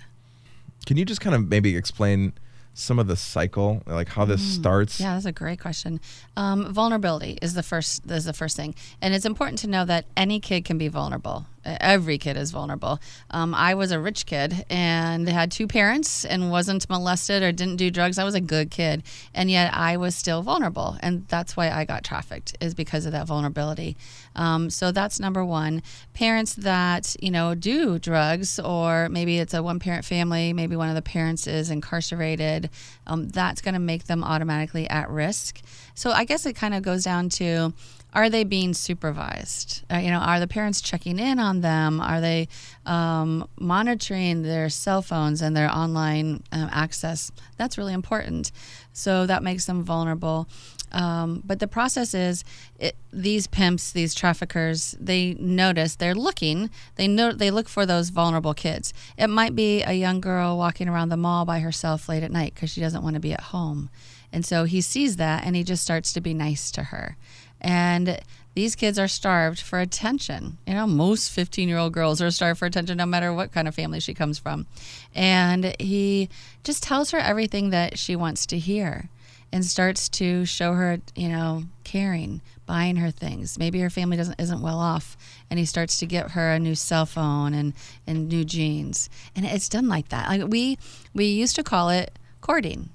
Can 0.86 0.96
you 0.96 1.04
just 1.04 1.20
kind 1.20 1.36
of 1.36 1.48
maybe 1.48 1.76
explain 1.76 2.32
some 2.78 2.98
of 2.98 3.06
the 3.06 3.16
cycle, 3.16 3.82
like 3.86 4.08
how 4.08 4.24
this 4.24 4.42
mm, 4.42 4.54
starts? 4.60 5.00
Yeah, 5.00 5.14
that's 5.14 5.26
a 5.26 5.32
great 5.32 5.58
question. 5.60 6.00
Um, 6.36 6.72
vulnerability 6.72 7.38
is 7.40 7.54
the 7.54 7.62
first 7.62 8.08
is 8.10 8.24
the 8.24 8.32
first 8.32 8.56
thing, 8.56 8.74
and 9.00 9.14
it's 9.14 9.24
important 9.24 9.58
to 9.60 9.66
know 9.66 9.84
that 9.84 10.04
any 10.16 10.40
kid 10.40 10.64
can 10.64 10.78
be 10.78 10.88
vulnerable 10.88 11.46
every 11.80 12.18
kid 12.18 12.36
is 12.36 12.50
vulnerable. 12.50 13.00
Um, 13.30 13.54
I 13.54 13.74
was 13.74 13.90
a 13.90 14.00
rich 14.00 14.26
kid 14.26 14.64
and 14.70 15.28
had 15.28 15.50
two 15.50 15.66
parents 15.66 16.24
and 16.24 16.50
wasn't 16.50 16.88
molested 16.88 17.42
or 17.42 17.52
didn't 17.52 17.76
do 17.76 17.90
drugs. 17.90 18.18
I 18.18 18.24
was 18.24 18.34
a 18.34 18.40
good 18.40 18.70
kid, 18.70 19.02
and 19.34 19.50
yet 19.50 19.74
I 19.74 19.96
was 19.96 20.14
still 20.14 20.42
vulnerable, 20.42 20.96
and 21.00 21.26
that's 21.28 21.56
why 21.56 21.70
I 21.70 21.84
got 21.84 22.04
trafficked 22.04 22.56
is 22.60 22.74
because 22.74 23.06
of 23.06 23.12
that 23.12 23.26
vulnerability. 23.26 23.96
Um, 24.34 24.70
so 24.70 24.92
that's 24.92 25.18
number 25.18 25.44
one. 25.44 25.82
Parents 26.14 26.54
that 26.54 27.16
you 27.20 27.30
know 27.30 27.54
do 27.54 27.98
drugs, 27.98 28.58
or 28.58 29.08
maybe 29.08 29.38
it's 29.38 29.54
a 29.54 29.62
one-parent 29.62 30.04
family, 30.04 30.52
maybe 30.52 30.76
one 30.76 30.88
of 30.88 30.94
the 30.94 31.02
parents 31.02 31.46
is 31.46 31.70
incarcerated. 31.70 32.70
Um, 33.06 33.28
that's 33.28 33.60
going 33.60 33.74
to 33.74 33.80
make 33.80 34.04
them 34.04 34.22
automatically 34.22 34.88
at 34.88 35.10
risk. 35.10 35.60
So 35.94 36.10
I 36.10 36.24
guess 36.24 36.46
it 36.46 36.54
kind 36.54 36.74
of 36.74 36.82
goes 36.82 37.04
down 37.04 37.28
to 37.30 37.72
are 38.16 38.30
they 38.30 38.44
being 38.44 38.72
supervised? 38.72 39.84
Uh, 39.92 39.98
you 39.98 40.10
know, 40.10 40.20
are 40.20 40.40
the 40.40 40.48
parents 40.48 40.80
checking 40.80 41.18
in 41.18 41.38
on 41.38 41.60
them? 41.60 42.00
Are 42.00 42.18
they 42.18 42.48
um, 42.86 43.46
monitoring 43.60 44.40
their 44.40 44.70
cell 44.70 45.02
phones 45.02 45.42
and 45.42 45.54
their 45.54 45.70
online 45.70 46.42
um, 46.50 46.70
access? 46.72 47.30
That's 47.58 47.76
really 47.76 47.92
important. 47.92 48.52
So 48.94 49.26
that 49.26 49.42
makes 49.42 49.66
them 49.66 49.84
vulnerable. 49.84 50.48
Um, 50.92 51.42
but 51.44 51.58
the 51.58 51.68
process 51.68 52.14
is 52.14 52.42
it, 52.78 52.96
these 53.12 53.46
pimps, 53.46 53.92
these 53.92 54.14
traffickers, 54.14 54.96
they 54.98 55.34
notice 55.34 55.96
they're 55.96 56.14
looking. 56.14 56.70
They 56.94 57.08
know 57.08 57.32
they 57.32 57.50
look 57.50 57.68
for 57.68 57.84
those 57.84 58.08
vulnerable 58.08 58.54
kids. 58.54 58.94
It 59.18 59.28
might 59.28 59.54
be 59.54 59.82
a 59.82 59.92
young 59.92 60.22
girl 60.22 60.56
walking 60.56 60.88
around 60.88 61.10
the 61.10 61.18
mall 61.18 61.44
by 61.44 61.60
herself 61.60 62.08
late 62.08 62.22
at 62.22 62.32
night 62.32 62.54
because 62.54 62.70
she 62.70 62.80
doesn't 62.80 63.02
want 63.02 63.12
to 63.12 63.20
be 63.20 63.34
at 63.34 63.42
home. 63.42 63.90
And 64.32 64.44
so 64.44 64.64
he 64.64 64.80
sees 64.80 65.16
that 65.16 65.44
and 65.44 65.54
he 65.54 65.62
just 65.62 65.82
starts 65.82 66.12
to 66.14 66.20
be 66.20 66.34
nice 66.34 66.70
to 66.72 66.84
her. 66.84 67.16
And 67.60 68.20
these 68.54 68.74
kids 68.74 68.98
are 68.98 69.08
starved 69.08 69.60
for 69.60 69.80
attention. 69.80 70.56
You 70.66 70.74
know, 70.74 70.86
most 70.86 71.30
15 71.30 71.68
year 71.68 71.78
old 71.78 71.92
girls 71.92 72.22
are 72.22 72.30
starved 72.30 72.58
for 72.58 72.66
attention 72.66 72.96
no 72.96 73.06
matter 73.06 73.32
what 73.32 73.52
kind 73.52 73.68
of 73.68 73.74
family 73.74 74.00
she 74.00 74.14
comes 74.14 74.38
from. 74.38 74.66
And 75.14 75.76
he 75.78 76.30
just 76.64 76.82
tells 76.82 77.10
her 77.10 77.18
everything 77.18 77.70
that 77.70 77.98
she 77.98 78.16
wants 78.16 78.46
to 78.46 78.58
hear 78.58 79.10
and 79.52 79.64
starts 79.64 80.08
to 80.08 80.44
show 80.44 80.72
her, 80.72 81.00
you 81.14 81.28
know, 81.28 81.64
caring, 81.84 82.40
buying 82.66 82.96
her 82.96 83.10
things. 83.10 83.58
Maybe 83.58 83.80
her 83.80 83.90
family 83.90 84.16
doesn't 84.16 84.40
isn't 84.40 84.60
well 84.60 84.78
off, 84.78 85.16
and 85.50 85.58
he 85.58 85.64
starts 85.64 85.98
to 85.98 86.06
get 86.06 86.32
her 86.32 86.52
a 86.52 86.58
new 86.58 86.74
cell 86.74 87.06
phone 87.06 87.54
and 87.54 87.72
and 88.06 88.28
new 88.28 88.44
jeans. 88.44 89.08
And 89.34 89.46
it's 89.46 89.68
done 89.68 89.88
like 89.88 90.08
that. 90.08 90.28
Like 90.28 90.50
we 90.50 90.78
we 91.14 91.26
used 91.26 91.56
to 91.56 91.62
call 91.62 91.90
it 91.90 92.18
courting. 92.40 92.90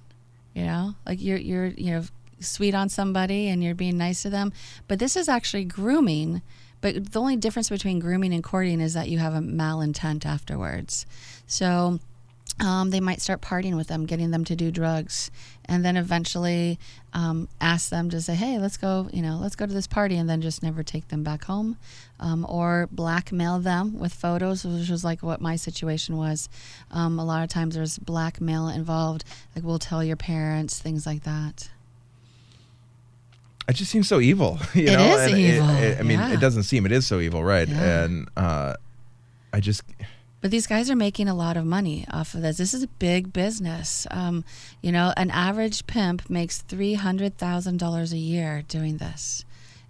You 0.54 0.66
know, 0.66 0.96
like 1.06 1.22
you're 1.22 1.38
you're 1.38 1.68
you 1.68 1.92
know 1.92 2.04
sweet 2.42 2.74
on 2.74 2.90
somebody 2.90 3.48
and 3.48 3.64
you're 3.64 3.76
being 3.76 3.98
nice 3.98 4.22
to 4.24 4.30
them. 4.30 4.54
But 4.88 5.00
this 5.00 5.16
is 5.16 5.30
actually 5.30 5.66
grooming. 5.66 6.42
But 6.82 7.12
the 7.12 7.20
only 7.20 7.36
difference 7.36 7.70
between 7.70 8.00
grooming 8.00 8.34
and 8.34 8.44
courting 8.44 8.82
is 8.82 8.96
that 8.96 9.10
you 9.10 9.20
have 9.20 9.36
a 9.36 9.40
malintent 9.40 10.26
afterwards. 10.26 11.06
So 11.46 12.00
um, 12.60 12.90
they 12.90 13.00
might 13.00 13.22
start 13.22 13.42
partying 13.42 13.76
with 13.76 13.88
them, 13.88 14.06
getting 14.06 14.32
them 14.32 14.44
to 14.46 14.56
do 14.56 14.72
drugs, 14.72 15.32
and 15.66 15.84
then 15.84 15.98
eventually 15.98 16.78
um, 17.14 17.48
ask 17.60 17.90
them 17.90 18.10
to 18.10 18.22
say, 18.22 18.36
"Hey, 18.36 18.60
let's 18.60 18.78
go," 18.78 19.10
you 19.12 19.22
know, 19.22 19.38
"Let's 19.38 19.56
go 19.56 19.66
to 19.66 19.74
this 19.74 19.88
party," 19.88 20.18
and 20.18 20.30
then 20.30 20.42
just 20.42 20.62
never 20.62 20.84
take 20.84 21.08
them 21.08 21.24
back 21.24 21.46
home, 21.46 21.78
um, 22.20 22.46
or 22.48 22.88
blackmail 22.92 23.60
them 23.60 23.98
with 23.98 24.14
photos, 24.14 24.64
which 24.66 24.90
was 24.90 25.04
like 25.04 25.24
what 25.24 25.42
my 25.42 25.56
situation 25.56 26.18
was. 26.18 26.50
Um, 26.92 27.18
a 27.20 27.26
lot 27.26 27.44
of 27.44 27.50
times 27.50 27.76
there's 27.76 27.98
blackmail 27.98 28.68
involved, 28.68 29.24
like 29.56 29.66
we'll 29.66 29.80
tell 29.80 30.04
your 30.04 30.18
parents, 30.18 30.80
things 30.80 31.06
like 31.06 31.24
that. 31.24 31.70
It 33.72 33.78
just 33.78 33.90
seems 33.90 34.10
so 34.10 34.20
evil. 34.20 34.60
You 34.74 34.88
it 34.88 34.98
know? 34.98 35.18
is 35.18 35.34
evil. 35.34 35.70
It, 35.70 35.84
it, 35.84 36.00
I 36.00 36.04
mean, 36.04 36.20
yeah. 36.20 36.34
it 36.34 36.42
doesn't 36.42 36.64
seem. 36.64 36.86
It 36.86 36.92
is 36.92 37.08
so 37.08 37.22
evil, 37.22 37.42
right? 37.42 37.68
Yeah. 37.68 38.04
And 38.04 38.30
uh, 38.36 38.76
I 39.54 39.62
just 39.62 39.84
but 40.42 40.52
these 40.52 40.68
guys 40.68 40.90
are 40.90 40.96
making 40.96 41.30
a 41.30 41.34
lot 41.34 41.56
of 41.56 41.66
money 41.66 42.06
off 42.12 42.34
of 42.34 42.42
this. 42.42 42.58
This 42.58 42.74
is 42.74 42.84
a 42.84 42.88
big 42.88 43.32
business. 43.32 44.08
Um, 44.12 44.44
you 44.82 44.92
know, 44.92 45.14
an 45.16 45.32
average 45.32 45.88
pimp 45.88 46.30
makes 46.30 46.58
three 46.58 46.96
hundred 46.96 47.38
thousand 47.38 47.78
dollars 47.78 48.12
a 48.12 48.18
year 48.18 48.64
doing 48.68 48.98
this, 48.98 49.46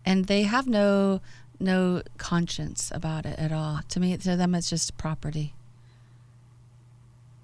and 0.05 0.25
they 0.25 0.43
have 0.43 0.67
no 0.67 1.19
no 1.59 2.03
conscience 2.19 2.91
about 2.93 3.25
it 3.25 3.39
at 3.39 3.51
all. 3.51 3.79
To 3.89 3.99
me, 3.99 4.15
to 4.15 4.35
them, 4.35 4.53
it's 4.53 4.69
just 4.69 4.95
property. 4.95 5.53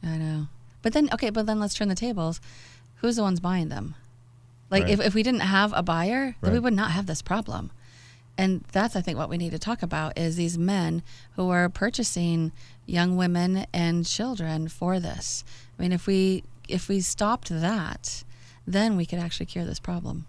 I 0.03 0.17
know, 0.17 0.47
but 0.83 0.93
then 0.93 1.09
okay, 1.13 1.31
but 1.31 1.47
then 1.47 1.59
let's 1.59 1.73
turn 1.73 1.87
the 1.87 1.95
tables. 1.95 2.39
Who's 2.97 3.15
the 3.15 3.23
ones 3.23 3.39
buying 3.39 3.69
them? 3.69 3.95
Like, 4.69 4.83
right. 4.83 4.91
if, 4.91 4.99
if 4.99 5.13
we 5.13 5.23
didn't 5.23 5.41
have 5.41 5.73
a 5.75 5.83
buyer, 5.83 6.25
right. 6.25 6.35
then 6.41 6.53
we 6.53 6.59
would 6.59 6.73
not 6.73 6.91
have 6.91 7.05
this 7.05 7.21
problem 7.21 7.71
and 8.37 8.63
that's 8.71 8.95
i 8.95 9.01
think 9.01 9.17
what 9.17 9.29
we 9.29 9.37
need 9.37 9.51
to 9.51 9.59
talk 9.59 9.81
about 9.81 10.17
is 10.17 10.35
these 10.35 10.57
men 10.57 11.01
who 11.35 11.49
are 11.49 11.67
purchasing 11.69 12.51
young 12.85 13.17
women 13.17 13.65
and 13.73 14.05
children 14.05 14.67
for 14.67 14.99
this 14.99 15.43
i 15.77 15.81
mean 15.81 15.91
if 15.91 16.07
we 16.07 16.43
if 16.67 16.87
we 16.87 16.99
stopped 17.01 17.49
that 17.49 18.23
then 18.65 18.95
we 18.95 19.05
could 19.05 19.19
actually 19.19 19.45
cure 19.45 19.65
this 19.65 19.79
problem 19.79 20.25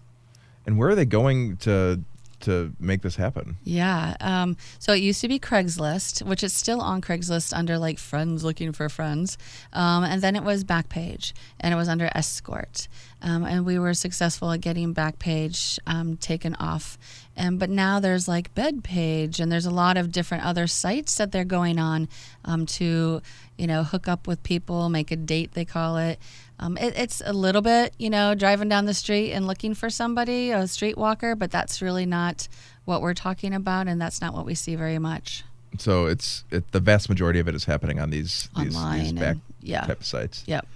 and 0.65 0.77
where 0.77 0.89
are 0.89 0.95
they 0.95 1.05
going 1.05 1.55
to 1.57 2.01
to 2.41 2.73
make 2.79 3.01
this 3.01 3.15
happen? 3.15 3.57
Yeah. 3.63 4.15
Um, 4.19 4.57
so 4.79 4.93
it 4.93 5.01
used 5.01 5.21
to 5.21 5.27
be 5.27 5.39
Craigslist, 5.39 6.23
which 6.23 6.43
is 6.43 6.53
still 6.53 6.81
on 6.81 7.01
Craigslist 7.01 7.55
under 7.55 7.77
like 7.77 7.99
friends 7.99 8.43
looking 8.43 8.71
for 8.71 8.89
friends. 8.89 9.37
Um, 9.73 10.03
and 10.03 10.21
then 10.21 10.35
it 10.35 10.43
was 10.43 10.63
Backpage 10.63 11.33
and 11.59 11.73
it 11.73 11.77
was 11.77 11.87
under 11.87 12.09
Escort. 12.15 12.87
Um, 13.21 13.43
and 13.43 13.65
we 13.65 13.77
were 13.77 13.93
successful 13.93 14.51
at 14.51 14.61
getting 14.61 14.93
Backpage 14.93 15.79
um, 15.87 16.17
taken 16.17 16.55
off. 16.55 16.97
And 17.39 17.57
but 17.57 17.69
now 17.69 18.01
there's 18.01 18.27
like 18.27 18.53
Bedpage 18.53 19.39
and 19.39 19.49
there's 19.49 19.65
a 19.65 19.71
lot 19.71 19.95
of 19.95 20.11
different 20.11 20.45
other 20.45 20.67
sites 20.67 21.15
that 21.15 21.31
they're 21.31 21.45
going 21.45 21.79
on 21.79 22.09
um, 22.43 22.65
to, 22.65 23.21
you 23.57 23.65
know, 23.65 23.83
hook 23.83 24.09
up 24.09 24.27
with 24.27 24.43
people, 24.43 24.89
make 24.89 25.09
a 25.09 25.15
date, 25.15 25.53
they 25.53 25.63
call 25.63 25.95
it. 25.95 26.19
Um, 26.59 26.77
it, 26.77 26.93
it's 26.97 27.21
a 27.25 27.31
little 27.31 27.61
bit, 27.61 27.93
you 27.97 28.09
know, 28.09 28.35
driving 28.35 28.67
down 28.67 28.85
the 28.85 28.93
street 28.93 29.31
and 29.31 29.47
looking 29.47 29.73
for 29.73 29.89
somebody, 29.89 30.51
a 30.51 30.63
streetwalker, 30.63 31.39
but 31.39 31.49
that's 31.49 31.81
really 31.81 32.05
not 32.05 32.49
what 32.83 33.01
we're 33.01 33.13
talking 33.13 33.53
about, 33.53 33.87
and 33.87 34.01
that's 34.01 34.19
not 34.19 34.33
what 34.33 34.45
we 34.45 34.53
see 34.53 34.75
very 34.75 34.99
much. 34.99 35.45
So 35.77 36.07
it's 36.07 36.43
it, 36.51 36.69
the 36.73 36.81
vast 36.81 37.07
majority 37.07 37.39
of 37.39 37.47
it 37.47 37.55
is 37.55 37.63
happening 37.63 37.99
on 38.01 38.09
these 38.09 38.49
Online 38.57 38.99
these, 38.99 39.11
these 39.11 39.19
back 39.19 39.31
and, 39.31 39.41
yeah. 39.61 39.81
type 39.85 40.01
of 40.01 40.05
sites. 40.05 40.43
Yep. 40.45 40.67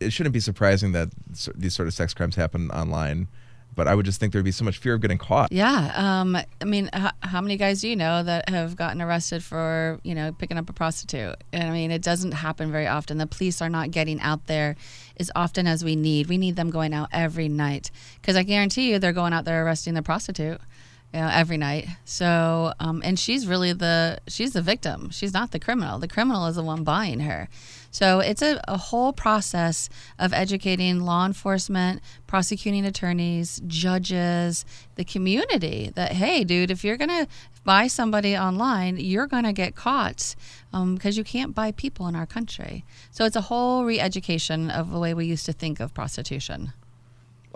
It 0.00 0.12
shouldn't 0.12 0.34
be 0.34 0.40
surprising 0.40 0.92
that 0.92 1.08
these 1.54 1.72
sort 1.72 1.88
of 1.88 1.94
sex 1.94 2.12
crimes 2.12 2.36
happen 2.36 2.70
online 2.70 3.28
but 3.74 3.88
I 3.88 3.94
would 3.94 4.04
just 4.06 4.20
think 4.20 4.32
there'd 4.32 4.44
be 4.44 4.52
so 4.52 4.64
much 4.64 4.78
fear 4.78 4.94
of 4.94 5.00
getting 5.00 5.18
caught. 5.18 5.50
Yeah. 5.52 5.92
Um, 5.94 6.36
I 6.36 6.64
mean, 6.64 6.90
h- 6.94 7.12
how 7.20 7.40
many 7.40 7.56
guys 7.56 7.80
do 7.80 7.88
you 7.88 7.96
know 7.96 8.22
that 8.22 8.48
have 8.48 8.76
gotten 8.76 9.00
arrested 9.00 9.42
for, 9.42 9.98
you 10.02 10.14
know, 10.14 10.32
picking 10.32 10.58
up 10.58 10.68
a 10.68 10.72
prostitute? 10.72 11.36
And 11.52 11.64
I 11.64 11.72
mean, 11.72 11.90
it 11.90 12.02
doesn't 12.02 12.32
happen 12.32 12.70
very 12.70 12.86
often. 12.86 13.18
The 13.18 13.26
police 13.26 13.62
are 13.62 13.68
not 13.70 13.90
getting 13.90 14.20
out 14.20 14.46
there 14.46 14.76
as 15.18 15.30
often 15.34 15.66
as 15.66 15.84
we 15.84 15.96
need. 15.96 16.28
We 16.28 16.38
need 16.38 16.56
them 16.56 16.70
going 16.70 16.92
out 16.92 17.08
every 17.12 17.48
night 17.48 17.90
because 18.20 18.36
I 18.36 18.42
guarantee 18.42 18.90
you 18.90 18.98
they're 18.98 19.12
going 19.12 19.32
out 19.32 19.44
there 19.44 19.64
arresting 19.64 19.94
the 19.94 20.02
prostitute. 20.02 20.60
You 21.12 21.20
know, 21.20 21.28
every 21.30 21.58
night. 21.58 21.88
So, 22.06 22.72
um, 22.80 23.02
and 23.04 23.18
she's 23.18 23.46
really 23.46 23.74
the 23.74 24.18
she's 24.28 24.54
the 24.54 24.62
victim. 24.62 25.10
She's 25.10 25.34
not 25.34 25.50
the 25.50 25.58
criminal. 25.58 25.98
The 25.98 26.08
criminal 26.08 26.46
is 26.46 26.56
the 26.56 26.62
one 26.62 26.84
buying 26.84 27.20
her. 27.20 27.48
So 27.92 28.20
it's 28.20 28.40
a, 28.40 28.58
a 28.66 28.78
whole 28.78 29.12
process 29.12 29.90
of 30.18 30.32
educating 30.32 31.00
law 31.00 31.26
enforcement, 31.26 32.00
prosecuting 32.26 32.86
attorneys, 32.86 33.60
judges, 33.66 34.64
the 34.94 35.04
community 35.04 35.92
that, 35.94 36.12
hey, 36.12 36.42
dude, 36.42 36.70
if 36.70 36.82
you're 36.82 36.96
to 37.10 37.28
buy 37.64 37.88
somebody 37.88 38.34
online, 38.34 38.96
you're 38.96 39.26
to 39.44 39.52
get 39.52 39.76
caught 39.76 40.34
because 40.70 41.16
um, 41.16 41.18
you 41.18 41.22
can't 41.22 41.54
buy 41.54 41.70
people 41.72 42.08
in 42.08 42.16
our 42.16 42.24
country. 42.24 42.84
So 43.10 43.26
it's 43.26 43.36
a 43.36 43.42
whole 43.42 43.84
re 43.84 44.00
education 44.00 44.70
of 44.70 44.90
the 44.90 44.98
way 44.98 45.12
we 45.12 45.26
used 45.26 45.44
to 45.44 45.52
think 45.52 45.78
of 45.78 45.92
prostitution. 45.92 46.72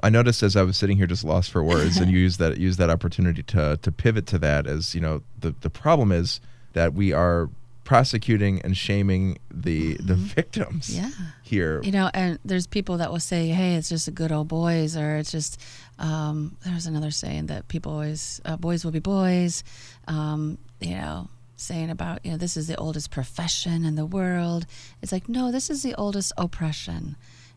I 0.03 0.11
noticed 0.11 0.43
as 0.43 0.57
I 0.57 0.62
was 0.62 0.76
sitting 0.76 0.97
here 0.97 1.07
just 1.07 1.25
lost 1.25 1.50
for 1.50 1.62
words, 1.62 1.97
and 1.97 2.11
you 2.11 2.19
used 2.26 2.38
that 2.38 2.59
used 2.59 2.79
that 2.79 2.91
opportunity 2.91 3.43
to 3.45 3.79
to 3.81 3.93
pivot 3.93 4.26
to 4.29 4.38
that 4.38 4.67
as 4.67 4.95
you 4.95 5.00
know 5.00 5.23
the 5.38 5.55
the 5.61 5.71
problem 5.71 6.12
is 6.12 6.41
that 6.73 6.95
we 6.95 7.12
are 7.12 7.49
prosecuting 7.85 8.61
and 8.62 8.76
shaming 8.76 9.38
the 9.50 9.95
mm-hmm. 9.95 10.07
the 10.07 10.15
victims 10.15 10.95
yeah. 10.95 11.11
here. 11.43 11.81
You 11.83 11.93
know, 11.93 12.11
and 12.12 12.38
there's 12.45 12.67
people 12.67 12.99
that 12.99 13.11
will 13.11 13.21
say, 13.21 13.49
"Hey, 13.49 13.76
it's 13.76 13.88
just 13.88 14.09
a 14.09 14.11
good 14.11 14.33
old 14.33 14.49
boys," 14.49 14.97
or 14.97 15.17
it's 15.17 15.33
just. 15.33 15.61
Um, 15.99 16.59
there's 16.62 16.87
another 16.87 17.11
saying 17.11 17.47
that 17.47 17.69
people 17.69 17.93
always, 17.93 18.41
uh, 18.45 18.57
"Boys 18.57 18.85
will 18.85 18.93
be 18.93 18.99
boys." 18.99 19.65
Um, 20.07 20.59
you 20.81 20.95
know, 20.95 21.29
saying 21.57 21.88
about 21.88 22.25
you 22.25 22.33
know 22.33 22.37
this 22.37 22.57
is 22.57 22.67
the 22.67 22.76
oldest 22.76 23.11
profession 23.11 23.87
in 23.87 23.95
the 23.95 24.05
world. 24.05 24.67
It's 25.00 25.12
like 25.12 25.29
no, 25.29 25.50
this 25.50 25.71
is 25.71 25.83
the 25.83 25.95
oldest 25.95 26.33
oppression 26.37 27.17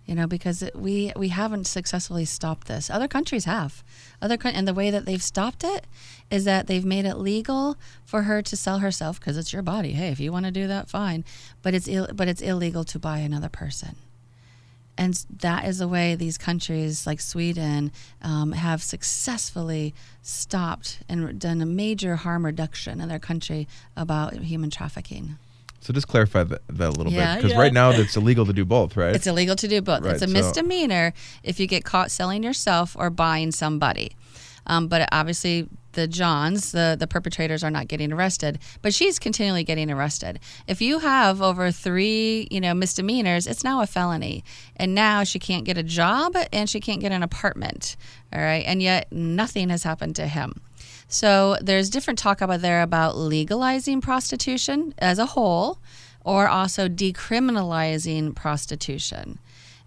you 0.09 0.15
know, 0.15 0.25
because 0.25 0.63
we 0.73 1.13
we 1.15 1.27
haven't 1.27 1.67
successfully 1.67 2.25
stopped 2.25 2.67
this. 2.67 2.89
Other 2.89 3.07
countries 3.07 3.45
have. 3.45 3.83
Other 4.19 4.39
and 4.43 4.67
the 4.67 4.73
way 4.73 4.89
that 4.89 5.05
they've 5.05 5.21
stopped 5.21 5.63
it 5.63 5.85
is 6.31 6.45
that 6.45 6.65
they've 6.65 6.83
made 6.83 7.05
it 7.05 7.17
legal 7.17 7.77
for 8.05 8.23
her 8.23 8.41
to 8.41 8.57
sell 8.57 8.79
herself 8.79 9.19
because 9.19 9.37
it's 9.37 9.53
your 9.53 9.61
body. 9.61 9.91
Hey, 9.91 10.07
if 10.07 10.19
you 10.19 10.31
want 10.31 10.45
to 10.45 10.51
do 10.51 10.65
that, 10.65 10.89
fine. 10.89 11.23
But 11.61 11.75
it's 11.75 11.87
Ill, 11.87 12.07
but 12.11 12.27
it's 12.27 12.41
illegal 12.41 12.83
to 12.85 12.97
buy 12.97 13.19
another 13.19 13.49
person. 13.49 13.97
And 14.97 15.13
that 15.41 15.65
is 15.65 15.77
the 15.77 15.87
way 15.87 16.15
these 16.15 16.39
countries 16.39 17.05
like 17.05 17.21
Sweden 17.21 17.91
um, 18.23 18.53
have 18.53 18.81
successfully 18.81 19.93
stopped 20.23 21.01
and 21.07 21.39
done 21.39 21.61
a 21.61 21.67
major 21.67 22.15
harm 22.15 22.47
reduction 22.47 22.99
in 22.99 23.09
their 23.09 23.19
country 23.19 23.67
about 23.95 24.33
human 24.33 24.71
trafficking. 24.71 25.37
So 25.81 25.93
just 25.93 26.07
clarify 26.07 26.43
that, 26.43 26.61
that 26.67 26.89
a 26.89 26.91
little 26.91 27.11
yeah, 27.11 27.35
bit, 27.35 27.41
because 27.41 27.53
yeah. 27.53 27.61
right 27.61 27.73
now 27.73 27.91
it's 27.91 28.17
illegal 28.17 28.45
to 28.45 28.53
do 28.53 28.65
both, 28.65 28.97
right? 28.97 29.15
It's 29.15 29.27
illegal 29.27 29.55
to 29.55 29.67
do 29.67 29.81
both. 29.81 30.01
Right, 30.01 30.13
it's 30.13 30.21
a 30.21 30.27
so 30.27 30.33
misdemeanor 30.33 31.13
if 31.43 31.59
you 31.59 31.67
get 31.67 31.85
caught 31.85 32.11
selling 32.11 32.43
yourself 32.43 32.95
or 32.99 33.09
buying 33.09 33.51
somebody. 33.51 34.15
Um, 34.67 34.87
but 34.87 35.07
obviously, 35.11 35.67
the 35.93 36.07
Johns, 36.07 36.71
the 36.71 36.95
the 36.99 37.07
perpetrators, 37.07 37.63
are 37.63 37.71
not 37.71 37.87
getting 37.87 38.13
arrested. 38.13 38.59
But 38.81 38.93
she's 38.93 39.19
continually 39.19 39.63
getting 39.63 39.89
arrested. 39.89 40.39
If 40.67 40.81
you 40.81 40.99
have 40.99 41.41
over 41.41 41.71
three, 41.71 42.47
you 42.51 42.61
know, 42.61 42.73
misdemeanors, 42.73 43.47
it's 43.47 43.63
now 43.63 43.81
a 43.81 43.87
felony, 43.87 44.43
and 44.75 44.93
now 44.93 45.23
she 45.23 45.39
can't 45.39 45.65
get 45.65 45.77
a 45.77 45.83
job 45.83 46.35
and 46.53 46.69
she 46.69 46.79
can't 46.79 47.01
get 47.01 47.11
an 47.11 47.23
apartment. 47.23 47.95
All 48.33 48.41
right, 48.41 48.63
and 48.65 48.81
yet 48.81 49.11
nothing 49.11 49.69
has 49.69 49.83
happened 49.83 50.15
to 50.17 50.27
him. 50.27 50.61
So 51.09 51.57
there's 51.59 51.89
different 51.89 52.19
talk 52.19 52.39
about 52.39 52.61
there 52.61 52.83
about 52.83 53.17
legalizing 53.17 53.99
prostitution 53.99 54.93
as 54.99 55.17
a 55.17 55.25
whole 55.25 55.79
or 56.23 56.47
also 56.47 56.87
decriminalizing 56.87 58.35
prostitution. 58.35 59.39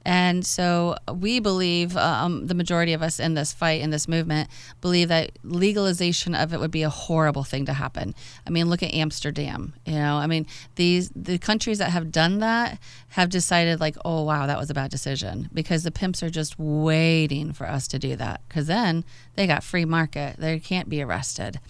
And 0.04 0.44
so 0.44 0.97
we 1.12 1.40
believe, 1.40 1.97
um, 1.97 2.47
the 2.47 2.54
majority 2.54 2.92
of 2.92 3.02
us 3.02 3.21
in 3.21 3.35
this 3.35 3.52
fight, 3.52 3.80
in 3.80 3.90
this 3.90 4.09
movement, 4.09 4.49
believe 4.80 5.09
that 5.09 5.32
legalization 5.44 6.35
of 6.35 6.52
it 6.52 6.61
would 6.61 6.71
be 6.71 6.82
a 6.82 6.90
horrible 6.90 7.44
thing 7.44 7.66
to 7.66 7.73
happen. 7.73 8.14
I 8.47 8.50
mean, 8.50 8.68
look 8.68 8.82
at 8.82 8.92
Amsterdam. 8.92 9.75
You 9.87 9.94
know, 9.94 10.16
I 10.16 10.26
mean, 10.26 10.47
these 10.75 11.11
the 11.14 11.38
countries 11.38 11.78
that 11.78 11.90
have 11.90 12.11
done 12.11 12.38
that 12.40 12.78
have 13.09 13.28
decided 13.28 13.80
like, 13.80 13.97
oh 14.04 14.23
wow, 14.25 14.47
that 14.47 14.59
was 14.59 14.71
a 14.71 14.75
bad 14.75 14.90
decision 14.90 15.49
because 15.52 15.82
the 15.82 15.90
pimps 15.90 16.23
are 16.23 16.30
just 16.30 16.59
waiting 16.59 17.52
for 17.52 17.68
us 17.68 17.87
to 17.88 17.99
do 17.99 18.16
that 18.16 18.40
because 18.49 18.66
then 18.66 19.04
they 19.35 19.47
got 19.47 19.62
free 19.62 19.85
market. 19.85 20.37
They 20.38 20.59
can't 20.59 20.88
be 20.88 21.02
arrested. 21.02 21.61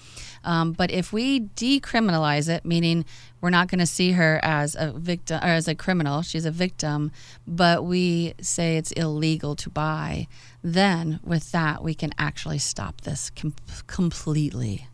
Um, 0.44 0.72
but 0.72 0.90
if 0.90 1.12
we 1.12 1.40
decriminalize 1.40 2.48
it, 2.48 2.64
meaning 2.64 3.04
we're 3.40 3.50
not 3.50 3.68
going 3.68 3.78
to 3.78 3.86
see 3.86 4.12
her 4.12 4.40
as 4.42 4.76
a 4.78 4.92
victim 4.92 5.38
or 5.42 5.48
as 5.48 5.68
a 5.68 5.74
criminal, 5.74 6.22
she's 6.22 6.44
a 6.44 6.50
victim, 6.50 7.12
but 7.46 7.84
we 7.84 8.34
say 8.40 8.76
it's 8.76 8.92
illegal 8.92 9.56
to 9.56 9.70
buy, 9.70 10.26
then 10.62 11.20
with 11.24 11.52
that 11.52 11.82
we 11.82 11.94
can 11.94 12.12
actually 12.18 12.58
stop 12.58 13.00
this 13.02 13.30
com- 13.30 13.54
completely. 13.86 14.88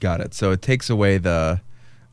Got 0.00 0.20
it. 0.20 0.34
So 0.34 0.50
it 0.50 0.62
takes 0.62 0.90
away 0.90 1.18
the 1.18 1.60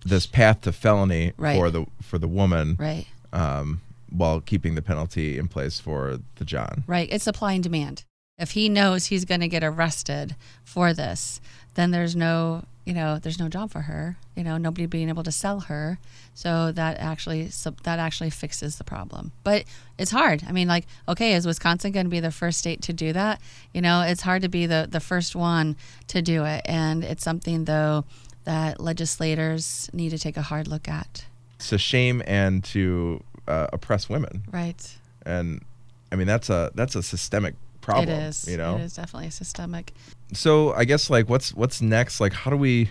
this 0.06 0.26
path 0.26 0.62
to 0.62 0.72
felony 0.72 1.34
right. 1.38 1.58
for 1.58 1.70
the 1.70 1.86
for 2.02 2.18
the 2.18 2.28
woman, 2.28 2.78
right? 2.80 3.06
Um, 3.34 3.82
while 4.10 4.40
keeping 4.42 4.76
the 4.76 4.82
penalty 4.82 5.38
in 5.38 5.48
place 5.48 5.80
for 5.80 6.20
the 6.36 6.46
John. 6.46 6.84
Right. 6.88 7.08
It's 7.12 7.24
supply 7.24 7.54
and 7.54 7.64
demand. 7.64 8.06
If 8.40 8.52
he 8.52 8.70
knows 8.70 9.08
he's 9.08 9.26
going 9.26 9.42
to 9.42 9.50
get 9.50 9.64
arrested 9.64 10.36
for 10.64 10.94
this, 10.94 11.42
then 11.76 11.92
there's 11.92 12.16
no 12.16 12.64
you 12.90 12.96
know, 12.96 13.20
there's 13.20 13.38
no 13.38 13.50
job 13.50 13.70
for 13.70 13.82
her. 13.82 14.18
You 14.36 14.44
know, 14.44 14.58
nobody 14.58 14.88
being 14.88 15.10
able 15.10 15.22
to 15.22 15.32
sell 15.32 15.60
her. 15.60 16.00
So 16.34 16.72
that 16.72 16.98
actually 16.98 17.52
so 17.52 17.76
that 17.84 18.00
actually 18.00 18.32
fixes 18.32 18.78
the 18.78 18.84
problem. 18.84 19.32
But 19.44 19.66
it's 20.00 20.10
hard. 20.10 20.44
I 20.48 20.52
mean, 20.52 20.68
like, 20.68 20.88
okay, 21.08 21.34
is 21.34 21.46
Wisconsin 21.46 21.92
going 21.92 22.08
to 22.08 22.10
be 22.10 22.20
the 22.20 22.32
first 22.32 22.58
state 22.58 22.82
to 22.84 22.94
do 22.94 23.14
that? 23.14 23.42
You 23.76 23.82
know, 23.82 24.02
it's 24.02 24.22
hard 24.22 24.42
to 24.42 24.50
be 24.50 24.66
the 24.66 24.88
the 24.90 25.00
first 25.00 25.36
one 25.36 25.76
to 26.08 26.24
do 26.24 26.46
it, 26.46 26.62
and 26.66 27.04
it's 27.04 27.24
something 27.24 27.66
though 27.66 28.06
that 28.46 28.80
legislators 28.80 29.88
need 29.94 30.10
to 30.10 30.18
take 30.18 30.36
a 30.36 30.42
hard 30.42 30.68
look 30.68 30.88
at. 30.88 31.26
It's 31.58 31.72
a 31.72 31.78
shame 31.78 32.24
and 32.26 32.64
to 32.66 33.24
uh, 33.48 33.68
oppress 33.72 34.10
women. 34.10 34.46
Right. 34.52 34.98
And 35.28 35.62
I 36.12 36.16
mean, 36.16 36.26
that's 36.26 36.50
a 36.50 36.72
that's 36.74 36.96
a 36.96 37.04
systemic 37.04 37.54
problem. 37.90 38.10
It 38.10 38.24
is. 38.24 38.48
You 38.48 38.58
know, 38.58 38.78
it 38.78 38.82
is 38.82 38.96
definitely 38.96 39.30
systemic. 39.30 39.94
So 40.34 40.74
I 40.74 40.86
guess 40.86 41.10
like 41.10 41.30
what's 41.30 41.54
what's 41.54 41.82
next? 41.82 42.20
Like 42.20 42.34
how 42.34 42.52
do 42.52 42.58
we, 42.58 42.90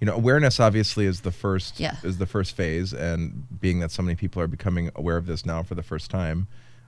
you 0.00 0.06
know, 0.06 0.14
awareness 0.14 0.60
obviously 0.60 1.06
is 1.06 1.20
the 1.20 1.32
first 1.32 1.78
yeah. 1.78 1.96
is 2.02 2.18
the 2.18 2.26
first 2.26 2.56
phase, 2.56 2.92
and 2.92 3.46
being 3.60 3.80
that 3.80 3.90
so 3.90 4.02
many 4.02 4.16
people 4.16 4.42
are 4.42 4.48
becoming 4.48 4.90
aware 4.94 5.16
of 5.16 5.26
this 5.26 5.46
now 5.46 5.62
for 5.62 5.74
the 5.74 5.82
first 5.82 6.10
time, 6.10 6.46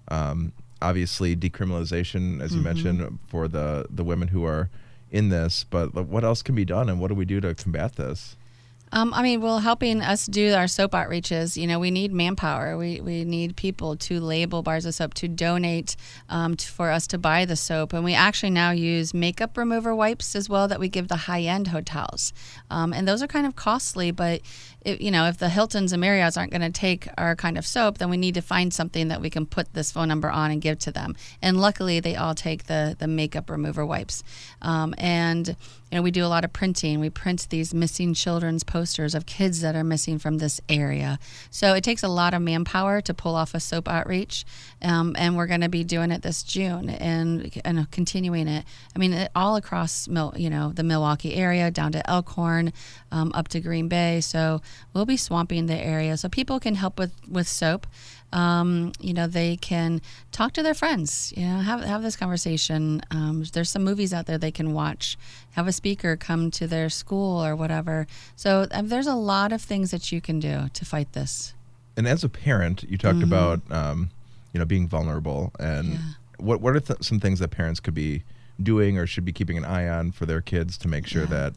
um, 0.08 0.52
obviously 0.82 1.36
decriminalization, 1.36 2.42
as 2.42 2.52
you 2.52 2.60
mm-hmm. 2.60 2.64
mentioned, 2.64 3.18
for 3.28 3.48
the 3.48 3.86
the 3.90 4.04
women 4.04 4.28
who 4.28 4.44
are 4.44 4.68
in 5.10 5.28
this. 5.28 5.64
But 5.64 5.94
what 5.94 6.24
else 6.24 6.42
can 6.42 6.54
be 6.54 6.64
done, 6.64 6.88
and 6.88 7.00
what 7.00 7.08
do 7.08 7.14
we 7.14 7.24
do 7.24 7.40
to 7.40 7.54
combat 7.54 7.96
this? 7.96 8.36
Um, 8.94 9.12
I 9.12 9.22
mean, 9.22 9.40
well, 9.40 9.58
helping 9.58 10.00
us 10.00 10.24
do 10.24 10.54
our 10.54 10.68
soap 10.68 10.92
outreaches, 10.92 11.56
you 11.56 11.66
know, 11.66 11.80
we 11.80 11.90
need 11.90 12.12
manpower. 12.12 12.78
We, 12.78 13.00
we 13.00 13.24
need 13.24 13.56
people 13.56 13.96
to 13.96 14.20
label 14.20 14.62
bars 14.62 14.86
of 14.86 14.94
soap, 14.94 15.14
to 15.14 15.26
donate 15.26 15.96
um, 16.28 16.54
to, 16.54 16.68
for 16.68 16.92
us 16.92 17.08
to 17.08 17.18
buy 17.18 17.44
the 17.44 17.56
soap. 17.56 17.92
And 17.92 18.04
we 18.04 18.14
actually 18.14 18.50
now 18.50 18.70
use 18.70 19.12
makeup 19.12 19.56
remover 19.56 19.96
wipes 19.96 20.36
as 20.36 20.48
well 20.48 20.68
that 20.68 20.78
we 20.78 20.88
give 20.88 21.08
the 21.08 21.16
high 21.16 21.42
end 21.42 21.68
hotels. 21.68 22.32
Um, 22.70 22.92
and 22.92 23.08
those 23.08 23.20
are 23.20 23.26
kind 23.26 23.48
of 23.48 23.56
costly, 23.56 24.12
but 24.12 24.42
it, 24.84 25.00
you 25.00 25.10
know, 25.10 25.26
if 25.26 25.38
the 25.38 25.48
Hiltons 25.48 25.92
and 25.92 26.02
Marriotts 26.02 26.36
aren't 26.36 26.52
going 26.52 26.60
to 26.60 26.70
take 26.70 27.08
our 27.16 27.34
kind 27.34 27.56
of 27.56 27.66
soap, 27.66 27.98
then 27.98 28.10
we 28.10 28.16
need 28.16 28.34
to 28.34 28.42
find 28.42 28.72
something 28.72 29.08
that 29.08 29.20
we 29.20 29.30
can 29.30 29.46
put 29.46 29.72
this 29.72 29.90
phone 29.90 30.08
number 30.08 30.30
on 30.30 30.50
and 30.50 30.60
give 30.60 30.78
to 30.80 30.92
them. 30.92 31.16
And 31.40 31.60
luckily, 31.60 32.00
they 32.00 32.16
all 32.16 32.34
take 32.34 32.64
the 32.64 32.96
the 32.98 33.08
makeup 33.08 33.50
remover 33.50 33.84
wipes. 33.84 34.22
Um, 34.62 34.94
and 34.98 35.48
you 35.94 35.98
know, 35.98 36.02
we 36.02 36.10
do 36.10 36.24
a 36.24 36.26
lot 36.26 36.44
of 36.44 36.52
printing. 36.52 36.98
We 36.98 37.08
print 37.08 37.46
these 37.50 37.72
missing 37.72 38.14
children's 38.14 38.64
posters 38.64 39.14
of 39.14 39.26
kids 39.26 39.60
that 39.60 39.76
are 39.76 39.84
missing 39.84 40.18
from 40.18 40.38
this 40.38 40.60
area. 40.68 41.20
So 41.50 41.74
it 41.74 41.84
takes 41.84 42.02
a 42.02 42.08
lot 42.08 42.34
of 42.34 42.42
manpower 42.42 43.00
to 43.02 43.14
pull 43.14 43.36
off 43.36 43.54
a 43.54 43.60
soap 43.60 43.88
outreach, 43.88 44.44
um, 44.82 45.14
and 45.16 45.36
we're 45.36 45.46
going 45.46 45.60
to 45.60 45.68
be 45.68 45.84
doing 45.84 46.10
it 46.10 46.22
this 46.22 46.42
June 46.42 46.90
and 46.90 47.50
and 47.64 47.90
continuing 47.90 48.48
it. 48.48 48.64
I 48.94 48.98
mean, 48.98 49.12
it, 49.12 49.30
all 49.34 49.56
across 49.56 50.08
you 50.08 50.50
know 50.50 50.72
the 50.74 50.82
Milwaukee 50.82 51.34
area, 51.34 51.70
down 51.70 51.92
to 51.92 52.10
Elkhorn, 52.10 52.72
um, 53.10 53.30
up 53.34 53.48
to 53.48 53.60
Green 53.60 53.88
Bay. 53.88 54.20
So 54.20 54.60
we'll 54.92 55.06
be 55.06 55.16
swamping 55.16 55.66
the 55.66 55.76
area 55.76 56.16
so 56.16 56.28
people 56.28 56.60
can 56.60 56.74
help 56.74 56.98
with, 56.98 57.12
with 57.28 57.48
soap. 57.48 57.86
Um, 58.32 58.90
you 58.98 59.14
know, 59.14 59.28
they 59.28 59.56
can 59.56 60.02
talk 60.32 60.54
to 60.54 60.62
their 60.62 60.74
friends, 60.74 61.32
you 61.36 61.46
know, 61.46 61.58
have, 61.58 61.84
have 61.84 62.02
this 62.02 62.16
conversation. 62.16 63.00
Um, 63.12 63.44
there's 63.52 63.70
some 63.70 63.84
movies 63.84 64.12
out 64.12 64.26
there 64.26 64.38
they 64.38 64.50
can 64.50 64.72
watch, 64.72 65.16
have 65.52 65.68
a 65.68 65.72
speaker 65.72 66.16
come 66.16 66.50
to 66.52 66.66
their 66.66 66.88
school 66.88 67.44
or 67.44 67.54
whatever. 67.54 68.08
So 68.34 68.66
um, 68.72 68.88
there's 68.88 69.06
a 69.06 69.14
lot 69.14 69.52
of 69.52 69.62
things 69.62 69.92
that 69.92 70.10
you 70.10 70.20
can 70.20 70.40
do 70.40 70.68
to 70.72 70.84
fight 70.84 71.12
this. 71.12 71.54
And 71.96 72.08
as 72.08 72.24
a 72.24 72.28
parent, 72.28 72.82
you 72.82 72.98
talked 72.98 73.18
mm-hmm. 73.18 73.32
about, 73.32 73.60
um, 73.70 74.10
you 74.52 74.58
know, 74.58 74.64
being 74.64 74.88
vulnerable 74.88 75.52
and 75.60 75.92
yeah. 75.92 75.98
what, 76.38 76.60
what 76.60 76.74
are 76.74 76.80
th- 76.80 77.04
some 77.04 77.20
things 77.20 77.38
that 77.38 77.52
parents 77.52 77.78
could 77.78 77.94
be 77.94 78.24
doing 78.60 78.98
or 78.98 79.06
should 79.06 79.24
be 79.24 79.32
keeping 79.32 79.56
an 79.56 79.64
eye 79.64 79.88
on 79.88 80.10
for 80.10 80.26
their 80.26 80.40
kids 80.40 80.76
to 80.78 80.88
make 80.88 81.06
sure 81.06 81.22
yeah. 81.22 81.30
that, 81.30 81.54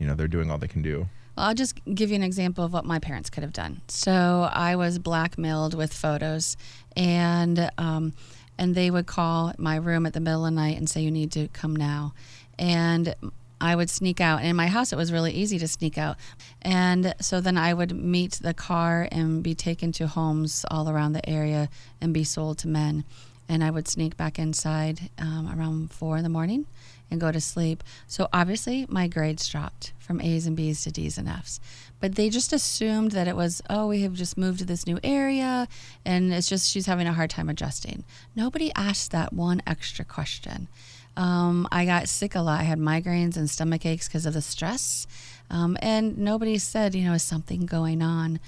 you 0.00 0.06
know, 0.06 0.14
they're 0.14 0.26
doing 0.26 0.50
all 0.50 0.58
they 0.58 0.66
can 0.66 0.82
do? 0.82 1.08
Well, 1.36 1.46
I'll 1.46 1.54
just 1.54 1.78
give 1.92 2.10
you 2.10 2.16
an 2.16 2.22
example 2.22 2.64
of 2.64 2.72
what 2.72 2.84
my 2.84 2.98
parents 2.98 3.28
could 3.28 3.42
have 3.42 3.52
done. 3.52 3.82
So 3.88 4.48
I 4.50 4.76
was 4.76 4.98
blackmailed 4.98 5.74
with 5.74 5.92
photos, 5.92 6.56
and 6.96 7.70
um, 7.76 8.14
and 8.58 8.74
they 8.74 8.90
would 8.90 9.06
call 9.06 9.52
my 9.58 9.76
room 9.76 10.06
at 10.06 10.14
the 10.14 10.20
middle 10.20 10.46
of 10.46 10.52
the 10.52 10.56
night 10.56 10.78
and 10.78 10.88
say, 10.88 11.02
"You 11.02 11.10
need 11.10 11.32
to 11.32 11.48
come 11.48 11.76
now," 11.76 12.14
and 12.58 13.14
I 13.60 13.76
would 13.76 13.90
sneak 13.90 14.20
out. 14.20 14.40
And 14.40 14.48
in 14.48 14.56
my 14.56 14.68
house, 14.68 14.92
it 14.92 14.96
was 14.96 15.12
really 15.12 15.32
easy 15.32 15.58
to 15.58 15.68
sneak 15.68 15.98
out. 15.98 16.16
And 16.62 17.14
so 17.20 17.40
then 17.40 17.58
I 17.58 17.74
would 17.74 17.94
meet 17.94 18.32
the 18.42 18.54
car 18.54 19.08
and 19.10 19.42
be 19.42 19.54
taken 19.54 19.92
to 19.92 20.06
homes 20.06 20.64
all 20.70 20.88
around 20.88 21.12
the 21.12 21.28
area 21.28 21.68
and 22.00 22.12
be 22.12 22.24
sold 22.24 22.58
to 22.58 22.68
men. 22.68 23.04
And 23.48 23.62
I 23.62 23.70
would 23.70 23.88
sneak 23.88 24.16
back 24.16 24.38
inside 24.38 25.10
um, 25.18 25.52
around 25.56 25.92
four 25.92 26.16
in 26.16 26.22
the 26.22 26.28
morning 26.28 26.66
and 27.10 27.20
go 27.20 27.30
to 27.30 27.40
sleep. 27.40 27.82
So 28.06 28.28
obviously, 28.32 28.86
my 28.88 29.08
grades 29.08 29.48
dropped 29.48 29.92
from 29.98 30.20
A's 30.20 30.46
and 30.46 30.56
B's 30.56 30.82
to 30.84 30.90
D's 30.90 31.18
and 31.18 31.28
F's. 31.28 31.60
But 32.00 32.14
they 32.14 32.28
just 32.28 32.52
assumed 32.52 33.12
that 33.12 33.28
it 33.28 33.36
was, 33.36 33.62
oh, 33.70 33.86
we 33.86 34.02
have 34.02 34.12
just 34.12 34.36
moved 34.36 34.58
to 34.60 34.64
this 34.64 34.86
new 34.86 34.98
area 35.02 35.68
and 36.04 36.32
it's 36.32 36.48
just 36.48 36.70
she's 36.70 36.86
having 36.86 37.06
a 37.06 37.12
hard 37.12 37.30
time 37.30 37.48
adjusting. 37.48 38.04
Nobody 38.34 38.72
asked 38.74 39.12
that 39.12 39.32
one 39.32 39.62
extra 39.66 40.04
question. 40.04 40.68
Um, 41.16 41.66
I 41.72 41.86
got 41.86 42.08
sick 42.08 42.34
a 42.34 42.40
lot. 42.40 42.60
I 42.60 42.64
had 42.64 42.78
migraines 42.78 43.36
and 43.36 43.48
stomach 43.48 43.86
aches 43.86 44.06
because 44.06 44.26
of 44.26 44.34
the 44.34 44.42
stress. 44.42 45.06
Um, 45.48 45.76
and 45.80 46.18
nobody 46.18 46.58
said, 46.58 46.94
you 46.94 47.04
know, 47.04 47.14
is 47.14 47.22
something 47.22 47.64
going 47.64 48.02
on? 48.02 48.40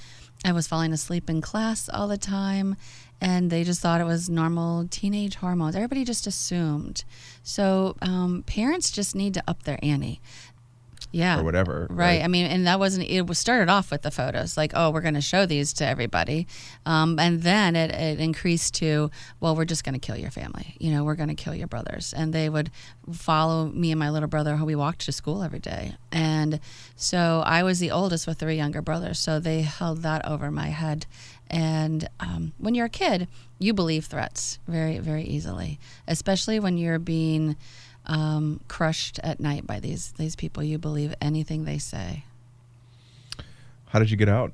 I 0.45 0.53
was 0.53 0.69
falling 0.69 0.93
asleep 0.93 1.29
in 1.29 1.41
class 1.41 1.89
all 1.89 2.09
the 2.09 2.19
time 2.19 2.77
and 3.21 3.51
they 3.51 3.65
just 3.65 3.81
thought 3.81 4.01
it 4.01 4.05
was 4.05 4.31
normal 4.31 4.87
teenage 4.89 5.37
hormones. 5.37 5.75
Everybody 5.75 6.05
just 6.05 6.27
assumed. 6.27 7.05
So 7.43 7.97
um, 8.01 8.45
parents 8.47 8.91
just 8.91 9.15
need 9.17 9.35
to 9.35 9.43
up 9.49 9.65
their 9.65 9.79
ante. 9.83 10.21
Yeah. 11.11 11.41
Or 11.41 11.45
whatever. 11.45 11.87
Right. 11.91 12.19
right. 12.19 12.23
I 12.23 12.29
mean, 12.29 12.47
and 12.47 12.67
that 12.67 12.79
wasn't, 12.79 13.09
it 13.09 13.27
was 13.27 13.39
started 13.39 13.69
off 13.69 13.91
with 13.91 14.03
the 14.03 14.11
photos 14.11 14.57
like, 14.57 14.73
oh, 14.75 14.91
we're 14.91 15.01
going 15.01 15.15
to 15.15 15.21
show 15.21 15.47
these 15.47 15.73
to 15.75 15.87
everybody. 15.87 16.47
Um, 16.85 17.19
and 17.19 17.43
then 17.43 17.77
it, 17.77 17.91
it 17.91 18.21
increased 18.21 18.75
to, 18.75 19.11
well, 19.41 19.57
we're 19.57 19.65
just 19.65 19.85
going 19.85 19.95
to 19.95 20.01
kill 20.01 20.17
your 20.17 20.31
family. 20.31 20.77
You 20.79 20.93
know, 20.93 21.05
we're 21.05 21.15
going 21.15 21.31
to 21.31 21.35
kill 21.35 21.55
your 21.55 21.67
brothers. 21.67 22.13
And 22.17 22.33
they 22.33 22.49
would 22.49 22.71
follow 23.13 23.67
me 23.67 23.91
and 23.91 23.99
my 23.99 24.11
little 24.11 24.29
brother, 24.29 24.57
who 24.57 24.67
we 24.67 24.75
walked 24.75 25.01
to 25.07 25.13
school 25.13 25.43
every 25.43 25.61
day. 25.61 25.95
And 26.13 26.61
so 26.97 27.43
I 27.47 27.63
was 27.63 27.79
the 27.79 27.91
oldest 27.91 28.27
with 28.27 28.39
three 28.39 28.57
younger 28.57 28.83
brothers. 28.83 29.19
So 29.19 29.41
they 29.41 29.63
held 29.63 30.03
that 30.03 30.27
over 30.27 30.51
my 30.51 30.69
head. 30.69 31.07
And 31.51 32.09
um, 32.21 32.53
when 32.59 32.75
you're 32.75 32.87
a 32.87 32.91
kid, 32.91 33.29
you 33.59 33.73
believe 33.73 34.05
threats 34.05 34.59
very, 34.69 34.99
very 34.99 35.25
easily, 35.25 35.81
especially 36.07 36.61
when 36.61 36.77
you're 36.77 36.99
being 36.99 37.57
um, 38.09 38.61
crushed 38.69 39.19
at 39.23 39.41
night 39.41 39.67
by 39.67 39.81
these 39.81 40.13
these 40.13 40.37
people. 40.37 40.63
You 40.63 40.79
believe 40.79 41.15
anything 41.21 41.65
they 41.65 41.79
say. 41.79 42.25
How 43.87 43.99
did 43.99 44.11
you 44.11 44.17
get 44.17 44.29
out? 44.29 44.53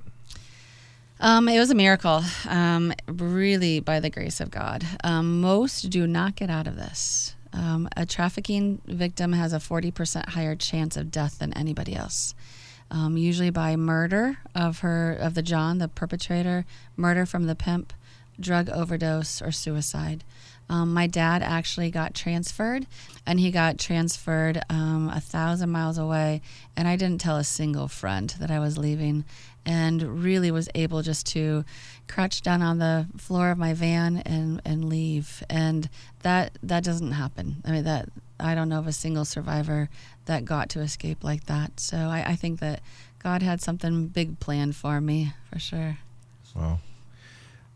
Um, 1.20 1.48
it 1.48 1.58
was 1.58 1.70
a 1.70 1.74
miracle, 1.74 2.22
um, 2.48 2.92
really 3.06 3.80
by 3.80 4.00
the 4.00 4.10
grace 4.10 4.40
of 4.40 4.50
God. 4.50 4.84
Um, 5.02 5.40
most 5.40 5.88
do 5.90 6.06
not 6.06 6.36
get 6.36 6.50
out 6.50 6.66
of 6.66 6.76
this. 6.76 7.34
Um, 7.52 7.88
a 7.96 8.04
trafficking 8.04 8.80
victim 8.84 9.32
has 9.32 9.52
a 9.52 9.58
40% 9.58 10.30
higher 10.30 10.56
chance 10.56 10.96
of 10.96 11.12
death 11.12 11.38
than 11.38 11.52
anybody 11.52 11.94
else 11.94 12.34
um, 12.90 13.16
usually 13.16 13.50
by 13.50 13.76
murder 13.76 14.38
of 14.54 14.80
her 14.80 15.12
of 15.12 15.34
the 15.34 15.42
John, 15.42 15.78
the 15.78 15.88
perpetrator, 15.88 16.64
murder 16.96 17.26
from 17.26 17.44
the 17.44 17.54
pimp, 17.54 17.92
drug 18.38 18.68
overdose, 18.68 19.42
or 19.42 19.52
suicide. 19.52 20.24
Um, 20.68 20.94
my 20.94 21.06
dad 21.06 21.42
actually 21.42 21.90
got 21.90 22.14
transferred, 22.14 22.86
and 23.26 23.38
he 23.38 23.50
got 23.50 23.78
transferred 23.78 24.62
um, 24.70 25.10
a 25.12 25.20
thousand 25.20 25.70
miles 25.70 25.98
away, 25.98 26.40
and 26.76 26.88
I 26.88 26.96
didn't 26.96 27.20
tell 27.20 27.36
a 27.36 27.44
single 27.44 27.88
friend 27.88 28.34
that 28.40 28.50
I 28.50 28.58
was 28.58 28.78
leaving, 28.78 29.24
and 29.66 30.22
really 30.22 30.50
was 30.50 30.68
able 30.74 31.02
just 31.02 31.26
to 31.28 31.64
crouch 32.08 32.42
down 32.42 32.62
on 32.62 32.78
the 32.78 33.06
floor 33.16 33.50
of 33.50 33.58
my 33.58 33.74
van 33.74 34.18
and 34.18 34.60
and 34.64 34.88
leave, 34.88 35.42
and 35.50 35.88
that 36.22 36.58
that 36.62 36.84
doesn't 36.84 37.12
happen. 37.12 37.56
I 37.64 37.70
mean 37.70 37.84
that 37.84 38.08
I 38.40 38.54
don't 38.54 38.68
know 38.68 38.78
of 38.78 38.86
a 38.86 38.92
single 38.92 39.24
survivor 39.24 39.88
that 40.26 40.44
got 40.44 40.68
to 40.70 40.80
escape 40.80 41.22
like 41.22 41.44
that. 41.44 41.78
So 41.78 41.96
I, 41.96 42.24
I 42.28 42.36
think 42.36 42.60
that 42.60 42.80
God 43.22 43.42
had 43.42 43.60
something 43.62 44.08
big 44.08 44.40
planned 44.40 44.76
for 44.76 45.00
me 45.00 45.32
for 45.50 45.58
sure. 45.58 45.98
Wow. 46.54 46.78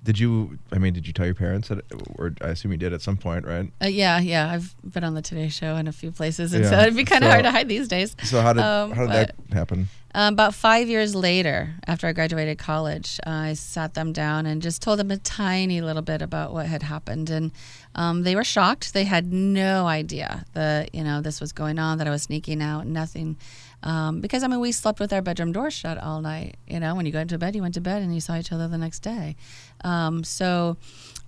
Did 0.03 0.19
you? 0.19 0.59
I 0.73 0.79
mean, 0.79 0.95
did 0.95 1.07
you 1.07 1.13
tell 1.13 1.27
your 1.27 1.35
parents 1.35 1.69
that, 1.69 1.85
or 2.17 2.35
I 2.41 2.49
assume 2.49 2.73
you 2.73 2.79
did 2.79 2.93
at 2.93 3.03
some 3.03 3.17
point, 3.17 3.45
right? 3.45 3.71
Uh, 3.83 3.89
yeah, 3.89 4.21
yeah. 4.21 4.51
I've 4.51 4.75
been 4.85 5.03
on 5.05 5.15
the 5.15 5.23
Today 5.23 5.49
Show 5.49 5.77
in 5.77 5.89
a 5.89 5.93
few 5.93 6.13
places, 6.13 6.55
and 6.55 6.65
yeah. 6.65 6.71
so 6.71 6.79
it'd 6.81 6.97
be 6.97 7.05
kind 7.05 7.25
of 7.25 7.29
so, 7.29 7.33
hard 7.33 7.45
to 7.45 7.51
hide 7.51 7.69
these 7.69 7.89
days. 7.89 8.15
So 8.23 8.41
how 8.41 8.53
did 8.53 8.63
um, 8.63 8.93
how 8.93 9.03
did 9.03 9.11
but, 9.11 9.49
that 9.49 9.55
happen? 9.55 9.89
Um, 10.15 10.35
about 10.35 10.55
five 10.55 10.89
years 10.89 11.15
later, 11.15 11.75
after 11.87 12.07
I 12.07 12.13
graduated 12.13 12.59
college, 12.59 13.21
uh, 13.27 13.31
I 13.31 13.53
sat 13.55 13.95
them 13.95 14.13
down 14.13 14.47
and 14.47 14.63
just 14.63 14.81
told 14.81 14.99
them 14.99 15.11
a 15.11 15.19
tiny 15.19 15.81
little 15.81 16.03
bit 16.03 16.23
about 16.23 16.53
what 16.53 16.67
had 16.67 16.83
happened, 16.83 17.29
and 17.29 17.53
um, 17.95 18.23
they 18.23 18.37
were 18.37 18.45
shocked. 18.45 18.95
They 18.95 19.05
had 19.05 19.33
no 19.33 19.87
idea 19.87 20.45
that 20.55 20.95
you 20.95 21.03
know 21.03 21.21
this 21.21 21.41
was 21.41 21.53
going 21.53 21.79
on, 21.79 21.99
that 21.99 22.07
I 22.07 22.11
was 22.11 22.23
sneaking 22.23 22.63
out, 22.63 22.87
nothing. 22.87 23.37
Um, 23.83 24.21
because 24.21 24.43
I 24.43 24.49
mean, 24.49 24.61
we 24.61 24.73
slept 24.73 25.01
with 25.01 25.12
our 25.12 25.23
bedroom 25.23 25.53
door 25.53 25.71
shut 25.71 25.99
all 25.99 26.21
night. 26.21 26.57
You 26.67 26.81
know, 26.81 26.95
when 26.95 27.07
you 27.07 27.12
go 27.12 27.21
into 27.21 27.38
bed, 27.38 27.55
you 27.55 27.62
went 27.62 27.75
to 27.75 27.81
bed 27.81 28.03
and 28.03 28.12
you 28.12 28.21
saw 28.21 28.37
each 28.37 28.53
other 28.53 28.69
the 28.69 28.79
next 28.79 29.01
day. 29.01 29.37
Um, 29.85 30.25
so 30.25 30.77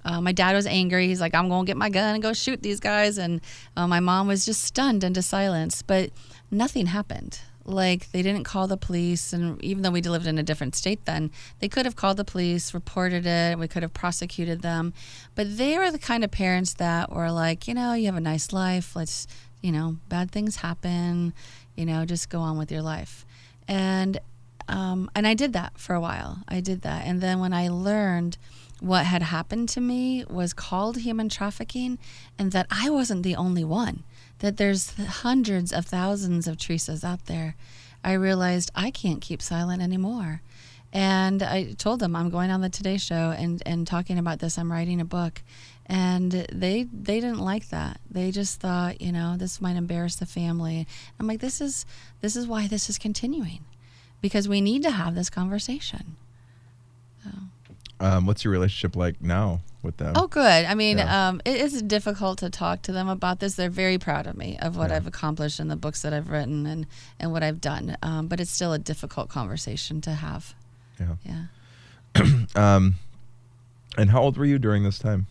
uh, 0.05 0.21
my 0.21 0.33
dad 0.33 0.55
was 0.55 0.67
angry. 0.67 1.07
He's 1.07 1.21
like, 1.21 1.35
"I'm 1.35 1.49
going 1.49 1.67
to 1.67 1.71
get 1.71 1.77
my 1.77 1.91
gun 1.91 2.15
and 2.15 2.23
go 2.23 2.33
shoot 2.33 2.63
these 2.63 2.81
guys," 2.81 3.19
and 3.19 3.41
uh, 3.77 3.87
my 3.87 4.01
mom 4.01 4.27
was 4.27 4.45
just 4.45 4.65
stunned 4.65 5.05
into 5.05 5.23
silence. 5.23 5.83
But 5.83 6.11
nothing 6.51 6.87
happened 6.87 7.41
like 7.65 8.11
they 8.13 8.23
didn't 8.23 8.45
call 8.45 8.67
the 8.67 8.77
police 8.77 9.33
and 9.33 9.63
even 9.63 9.83
though 9.83 9.91
we 9.91 10.01
lived 10.01 10.27
in 10.27 10.39
a 10.39 10.43
different 10.43 10.75
state 10.75 11.05
then 11.05 11.31
they 11.59 11.69
could 11.69 11.85
have 11.85 11.97
called 11.97 12.17
the 12.17 12.25
police 12.25 12.75
reported 12.75 13.27
it 13.27 13.59
we 13.59 13.69
could 13.69 13.83
have 13.83 13.93
prosecuted 13.93 14.63
them 14.63 14.93
but 15.35 15.57
they 15.57 15.79
were 15.79 15.91
the 15.91 15.99
kind 15.99 16.25
of 16.25 16.31
parents 16.31 16.75
that 16.75 17.13
were 17.13 17.31
like 17.31 17.69
you 17.69 17.75
know 17.75 17.93
you 17.93 18.07
have 18.07 18.17
a 18.17 18.21
nice 18.21 18.53
life 18.53 18.97
let's 18.97 19.27
you 19.61 19.73
know 19.73 19.97
bad 20.09 20.31
things 20.31 20.57
happen 20.57 21.33
you 21.77 21.85
know 21.87 22.05
just 22.05 22.29
go 22.29 22.41
on 22.41 22.59
with 22.59 22.71
your 22.71 22.83
life 22.83 23.25
and 23.69 24.21
um, 24.69 25.11
and 25.15 25.27
i 25.27 25.35
did 25.35 25.53
that 25.53 25.77
for 25.79 25.95
a 25.95 26.01
while 26.01 26.39
i 26.49 26.61
did 26.61 26.83
that 26.83 27.07
and 27.07 27.21
then 27.21 27.41
when 27.41 27.53
i 27.53 27.69
learned 27.69 28.37
what 28.81 29.05
had 29.05 29.23
happened 29.23 29.69
to 29.69 29.81
me 29.81 30.25
was 30.31 30.55
called 30.55 30.99
human 30.99 31.29
trafficking 31.29 31.99
and 32.39 32.53
that 32.53 32.67
i 32.71 32.89
wasn't 32.89 33.23
the 33.23 33.37
only 33.37 33.65
one 33.65 34.05
that 34.41 34.57
there's 34.57 34.95
hundreds 34.97 35.73
of 35.73 35.87
thousands 35.87 36.49
of 36.49 36.57
Theresas 36.57 37.05
out 37.05 37.27
there, 37.27 37.55
I 38.03 38.13
realized 38.13 38.71
I 38.75 38.91
can't 38.91 39.21
keep 39.21 39.41
silent 39.41 39.81
anymore. 39.81 40.43
And 40.93 41.43
I 41.43 41.73
told 41.75 42.01
them 42.01 42.17
I'm 42.17 42.31
going 42.31 42.51
on 42.51 42.63
the 42.63 42.69
Today 42.69 42.97
Show 42.97 43.33
and, 43.37 43.63
and 43.65 43.87
talking 43.87 44.19
about 44.19 44.41
this. 44.41 44.59
I'm 44.59 44.73
writing 44.73 45.01
a 45.01 45.05
book. 45.05 45.43
And 45.91 46.31
they 46.53 46.85
they 46.85 47.21
didn't 47.21 47.41
like 47.41 47.71
that. 47.71 48.01
They 48.09 48.31
just 48.31 48.61
thought, 48.61 49.01
you 49.01 49.11
know, 49.11 49.37
this 49.37 49.61
might 49.61 49.75
embarrass 49.75 50.15
the 50.15 50.25
family. 50.25 50.87
I'm 51.19 51.27
like, 51.27 51.41
this 51.41 51.61
is 51.61 51.85
this 52.21 52.37
is 52.37 52.47
why 52.47 52.69
this 52.69 52.89
is 52.89 52.97
continuing. 52.97 53.65
Because 54.21 54.49
we 54.49 54.61
need 54.61 54.85
to 54.85 54.93
have 54.93 55.17
this 55.17 55.29
conversation. 55.29 56.15
So. 57.25 57.31
Um, 57.99 58.27
what's 58.27 58.45
your 58.45 58.53
relationship 58.53 58.95
like 58.95 59.21
now 59.21 59.63
with 59.83 59.97
them? 59.97 60.13
Oh, 60.15 60.29
good. 60.29 60.65
I 60.65 60.75
mean, 60.75 60.99
yeah. 60.99 61.29
um, 61.29 61.43
it 61.45 61.61
is 61.61 61.83
difficult 61.83 62.39
to 62.39 62.51
talk 62.51 62.83
to 62.83 62.93
them 62.93 63.09
about 63.09 63.41
this. 63.41 63.57
They're 63.57 63.69
very 63.69 63.99
proud 63.99 64.29
of 64.29 64.37
me 64.37 64.59
of 64.63 64.77
what 64.77 64.91
yeah. 64.91 64.97
I've 64.97 65.09
accomplished 65.09 65.59
in 65.59 65.67
the 65.67 65.77
books 65.77 66.03
that 66.03 66.13
I've 66.13 66.31
written 66.31 66.67
and 66.67 66.87
and 67.19 67.33
what 67.33 67.43
I've 67.43 67.61
done. 67.61 67.97
Um, 68.01 68.29
but 68.29 68.39
it's 68.39 68.53
still 68.53 68.73
a 68.73 68.79
difficult 68.79 69.29
conversation 69.29 70.01
to 70.03 70.13
have. 70.13 70.55
Yeah. 71.01 71.17
Yeah. 72.15 72.45
um, 72.55 72.95
and 73.99 74.11
how 74.11 74.23
old 74.23 74.39
were 74.39 74.45
you 74.45 74.61
during 74.61 74.85
this 74.85 75.01
time? 75.01 75.27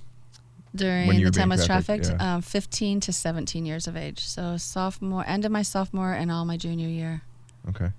During 0.76 1.24
the 1.24 1.32
time 1.32 1.52
I 1.52 1.56
was 1.56 1.66
trafficked, 1.66 2.06
trafficked 2.06 2.22
yeah. 2.22 2.36
um, 2.36 2.42
15 2.42 3.00
to 3.02 3.14
17 3.14 3.66
years 3.66 3.88
of 3.88 3.98
age. 3.98 4.20
So 4.20 4.56
sophomore, 4.58 5.26
end 5.28 5.46
of 5.46 5.52
my 5.52 5.64
sophomore, 5.64 6.14
and 6.14 6.32
all 6.32 6.46
my 6.46 6.58
junior 6.58 6.88
year. 6.88 7.24
Okay. 7.70 7.90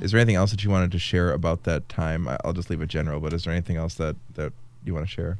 Is 0.00 0.10
there 0.10 0.20
anything 0.20 0.36
else 0.36 0.50
that 0.50 0.64
you 0.64 0.70
wanted 0.70 0.92
to 0.92 0.98
share 0.98 1.32
about 1.32 1.64
that 1.64 1.88
time? 1.88 2.28
I'll 2.44 2.52
just 2.52 2.70
leave 2.70 2.80
it 2.80 2.88
general, 2.88 3.20
but 3.20 3.32
is 3.32 3.44
there 3.44 3.52
anything 3.52 3.76
else 3.76 3.94
that 3.94 4.16
that 4.34 4.52
you 4.84 4.94
want 4.94 5.06
to 5.06 5.10
share? 5.10 5.38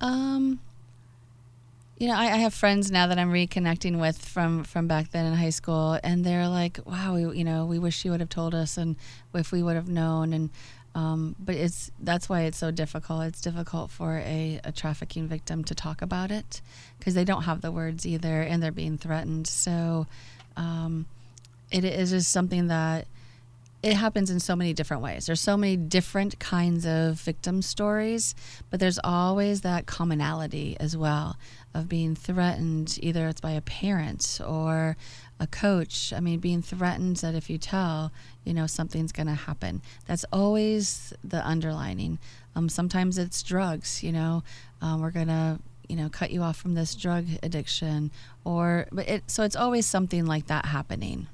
Um, 0.00 0.60
you 1.98 2.08
know, 2.08 2.14
I, 2.14 2.24
I, 2.24 2.36
have 2.38 2.52
friends 2.52 2.90
now 2.90 3.06
that 3.06 3.18
I'm 3.18 3.30
reconnecting 3.30 4.00
with 4.00 4.18
from 4.18 4.64
from 4.64 4.88
back 4.88 5.12
then 5.12 5.24
in 5.26 5.34
high 5.34 5.50
school, 5.50 6.00
and 6.02 6.24
they're 6.24 6.48
like, 6.48 6.80
"Wow, 6.84 7.14
we, 7.14 7.38
you 7.38 7.44
know, 7.44 7.64
we 7.64 7.78
wish 7.78 8.04
you 8.04 8.10
would 8.10 8.20
have 8.20 8.28
told 8.28 8.54
us, 8.54 8.76
and 8.76 8.96
if 9.34 9.52
we 9.52 9.62
would 9.62 9.76
have 9.76 9.88
known." 9.88 10.32
And 10.32 10.50
um, 10.94 11.34
but 11.38 11.54
it's 11.54 11.90
that's 12.00 12.28
why 12.28 12.42
it's 12.42 12.58
so 12.58 12.70
difficult. 12.70 13.24
It's 13.24 13.40
difficult 13.40 13.90
for 13.90 14.18
a, 14.18 14.60
a 14.64 14.72
trafficking 14.72 15.26
victim 15.26 15.64
to 15.64 15.74
talk 15.74 16.02
about 16.02 16.30
it 16.30 16.60
because 16.98 17.14
they 17.14 17.24
don't 17.24 17.42
have 17.42 17.60
the 17.60 17.72
words 17.72 18.06
either, 18.06 18.42
and 18.42 18.62
they're 18.62 18.72
being 18.72 18.98
threatened. 18.98 19.46
So 19.46 20.06
um, 20.56 21.06
it 21.70 21.84
is 21.84 22.10
just 22.10 22.30
something 22.30 22.68
that 22.68 23.06
it 23.82 23.94
happens 23.94 24.30
in 24.30 24.38
so 24.38 24.54
many 24.54 24.72
different 24.72 25.02
ways. 25.02 25.26
There's 25.26 25.40
so 25.40 25.56
many 25.56 25.76
different 25.76 26.38
kinds 26.38 26.86
of 26.86 27.20
victim 27.20 27.62
stories, 27.62 28.34
but 28.70 28.78
there's 28.78 29.00
always 29.02 29.62
that 29.62 29.86
commonality 29.86 30.76
as 30.78 30.96
well 30.96 31.36
of 31.74 31.88
being 31.88 32.14
threatened, 32.14 32.98
either 33.02 33.26
it's 33.26 33.40
by 33.40 33.52
a 33.52 33.60
parent 33.60 34.40
or 34.46 34.96
a 35.42 35.46
coach. 35.48 36.12
I 36.12 36.20
mean, 36.20 36.38
being 36.38 36.62
threatened 36.62 37.16
that 37.16 37.34
if 37.34 37.50
you 37.50 37.58
tell, 37.58 38.12
you 38.44 38.54
know, 38.54 38.66
something's 38.66 39.12
going 39.12 39.26
to 39.26 39.34
happen. 39.34 39.82
That's 40.06 40.24
always 40.32 41.12
the 41.24 41.46
underlining. 41.46 42.18
Um, 42.54 42.68
sometimes 42.68 43.18
it's 43.18 43.42
drugs, 43.42 44.02
you 44.02 44.12
know, 44.12 44.44
um, 44.80 45.00
we're 45.00 45.10
going 45.10 45.26
to, 45.26 45.58
you 45.88 45.96
know, 45.96 46.08
cut 46.08 46.30
you 46.30 46.42
off 46.42 46.56
from 46.56 46.74
this 46.74 46.94
drug 46.94 47.26
addiction 47.42 48.10
or, 48.44 48.86
but 48.92 49.08
it, 49.08 49.24
so 49.26 49.42
it's 49.42 49.56
always 49.56 49.84
something 49.84 50.26
like 50.26 50.46
that 50.46 50.66
happening. 50.66 51.26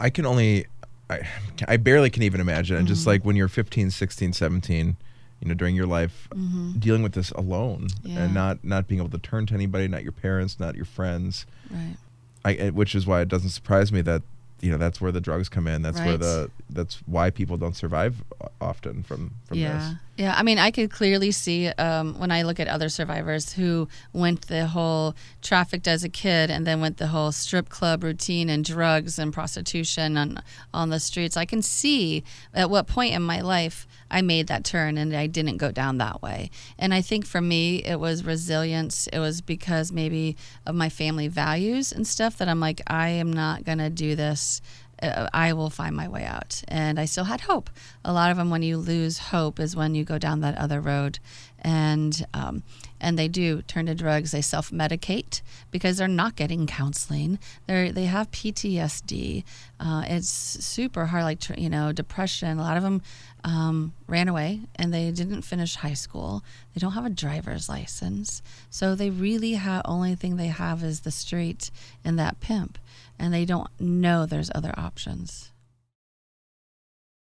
I 0.00 0.10
can 0.10 0.26
only 0.26 0.66
I, 1.08 1.20
I 1.68 1.76
barely 1.76 2.10
can 2.10 2.22
even 2.24 2.40
imagine. 2.40 2.78
Mm-hmm. 2.78 2.86
Just 2.86 3.06
like 3.06 3.24
when 3.24 3.36
you're 3.36 3.48
15, 3.48 3.90
16, 3.90 4.32
17, 4.32 4.96
you 5.40 5.48
know, 5.48 5.54
during 5.54 5.76
your 5.76 5.86
life, 5.86 6.28
mm-hmm. 6.30 6.78
dealing 6.78 7.02
with 7.02 7.12
this 7.12 7.30
alone 7.32 7.88
yeah. 8.02 8.24
and 8.24 8.34
not 8.34 8.64
not 8.64 8.88
being 8.88 9.00
able 9.00 9.10
to 9.10 9.18
turn 9.18 9.46
to 9.46 9.54
anybody, 9.54 9.86
not 9.86 10.02
your 10.02 10.12
parents, 10.12 10.58
not 10.58 10.74
your 10.74 10.84
friends. 10.84 11.46
Right. 11.70 11.96
I, 12.44 12.54
eh, 12.54 12.70
which 12.70 12.94
is 12.94 13.06
why 13.06 13.20
it 13.20 13.28
doesn't 13.28 13.50
surprise 13.50 13.92
me 13.92 14.00
that 14.02 14.22
you 14.60 14.70
know 14.70 14.78
that's 14.78 15.00
where 15.00 15.12
the 15.12 15.20
drugs 15.20 15.48
come 15.48 15.66
in. 15.66 15.82
That's 15.82 15.98
right. 15.98 16.06
where 16.06 16.16
the 16.16 16.50
that's 16.70 16.96
why 17.06 17.30
people 17.30 17.56
don't 17.56 17.76
survive 17.76 18.22
often 18.60 19.02
from 19.02 19.32
from 19.44 19.58
yeah. 19.58 19.78
this. 19.78 19.98
Yeah, 20.16 20.32
I 20.36 20.44
mean, 20.44 20.60
I 20.60 20.70
could 20.70 20.92
clearly 20.92 21.32
see 21.32 21.66
um, 21.66 22.20
when 22.20 22.30
I 22.30 22.42
look 22.42 22.60
at 22.60 22.68
other 22.68 22.88
survivors 22.88 23.54
who 23.54 23.88
went 24.12 24.46
the 24.46 24.68
whole 24.68 25.16
trafficked 25.42 25.88
as 25.88 26.04
a 26.04 26.08
kid 26.08 26.52
and 26.52 26.64
then 26.64 26.80
went 26.80 26.98
the 26.98 27.08
whole 27.08 27.32
strip 27.32 27.68
club 27.68 28.04
routine 28.04 28.48
and 28.48 28.64
drugs 28.64 29.18
and 29.18 29.32
prostitution 29.32 30.16
on 30.16 30.40
on 30.72 30.90
the 30.90 31.00
streets. 31.00 31.36
I 31.36 31.44
can 31.44 31.62
see 31.62 32.22
at 32.52 32.70
what 32.70 32.86
point 32.86 33.12
in 33.12 33.22
my 33.22 33.40
life 33.40 33.88
I 34.08 34.22
made 34.22 34.46
that 34.46 34.62
turn 34.62 34.98
and 34.98 35.16
I 35.16 35.26
didn't 35.26 35.56
go 35.56 35.72
down 35.72 35.98
that 35.98 36.22
way. 36.22 36.50
And 36.78 36.94
I 36.94 37.00
think 37.00 37.26
for 37.26 37.40
me, 37.40 37.82
it 37.82 37.98
was 37.98 38.24
resilience. 38.24 39.08
It 39.08 39.18
was 39.18 39.40
because 39.40 39.90
maybe 39.90 40.36
of 40.64 40.76
my 40.76 40.90
family 40.90 41.26
values 41.26 41.90
and 41.90 42.06
stuff 42.06 42.38
that 42.38 42.48
I'm 42.48 42.60
like, 42.60 42.80
I 42.86 43.08
am 43.08 43.32
not 43.32 43.64
gonna 43.64 43.90
do 43.90 44.14
this 44.14 44.62
Uh, 45.04 45.28
I 45.32 45.52
will 45.52 45.70
find 45.70 45.94
my 45.94 46.08
way 46.08 46.24
out. 46.24 46.62
And 46.68 46.98
I 46.98 47.04
still 47.04 47.24
had 47.24 47.42
hope. 47.42 47.70
A 48.04 48.12
lot 48.12 48.30
of 48.30 48.36
them, 48.36 48.50
when 48.50 48.62
you 48.62 48.76
lose 48.76 49.18
hope, 49.18 49.60
is 49.60 49.76
when 49.76 49.94
you 49.94 50.04
go 50.04 50.18
down 50.18 50.40
that 50.40 50.56
other 50.56 50.80
road. 50.80 51.18
And 51.64 52.26
um, 52.34 52.62
and 53.00 53.18
they 53.18 53.26
do 53.26 53.62
turn 53.62 53.86
to 53.86 53.94
drugs. 53.94 54.32
They 54.32 54.42
self 54.42 54.70
medicate 54.70 55.40
because 55.70 55.96
they're 55.96 56.08
not 56.08 56.36
getting 56.36 56.66
counseling. 56.66 57.38
They 57.66 57.90
they 57.90 58.04
have 58.04 58.30
PTSD. 58.30 59.44
Uh, 59.80 60.04
it's 60.06 60.28
super 60.28 61.06
hard, 61.06 61.24
like 61.24 61.58
you 61.58 61.70
know, 61.70 61.90
depression. 61.90 62.58
A 62.58 62.62
lot 62.62 62.76
of 62.76 62.82
them 62.82 63.00
um, 63.44 63.94
ran 64.06 64.28
away 64.28 64.60
and 64.76 64.92
they 64.92 65.10
didn't 65.10 65.42
finish 65.42 65.76
high 65.76 65.94
school. 65.94 66.42
They 66.74 66.80
don't 66.80 66.92
have 66.92 67.06
a 67.06 67.10
driver's 67.10 67.68
license, 67.68 68.42
so 68.68 68.94
they 68.94 69.08
really 69.08 69.54
have 69.54 69.82
only 69.86 70.14
thing 70.14 70.36
they 70.36 70.48
have 70.48 70.84
is 70.84 71.00
the 71.00 71.10
street 71.10 71.70
and 72.04 72.18
that 72.18 72.40
pimp 72.40 72.78
and 73.18 73.32
they 73.32 73.44
don't 73.44 73.68
know 73.80 74.26
there's 74.26 74.50
other 74.54 74.74
options. 74.76 75.52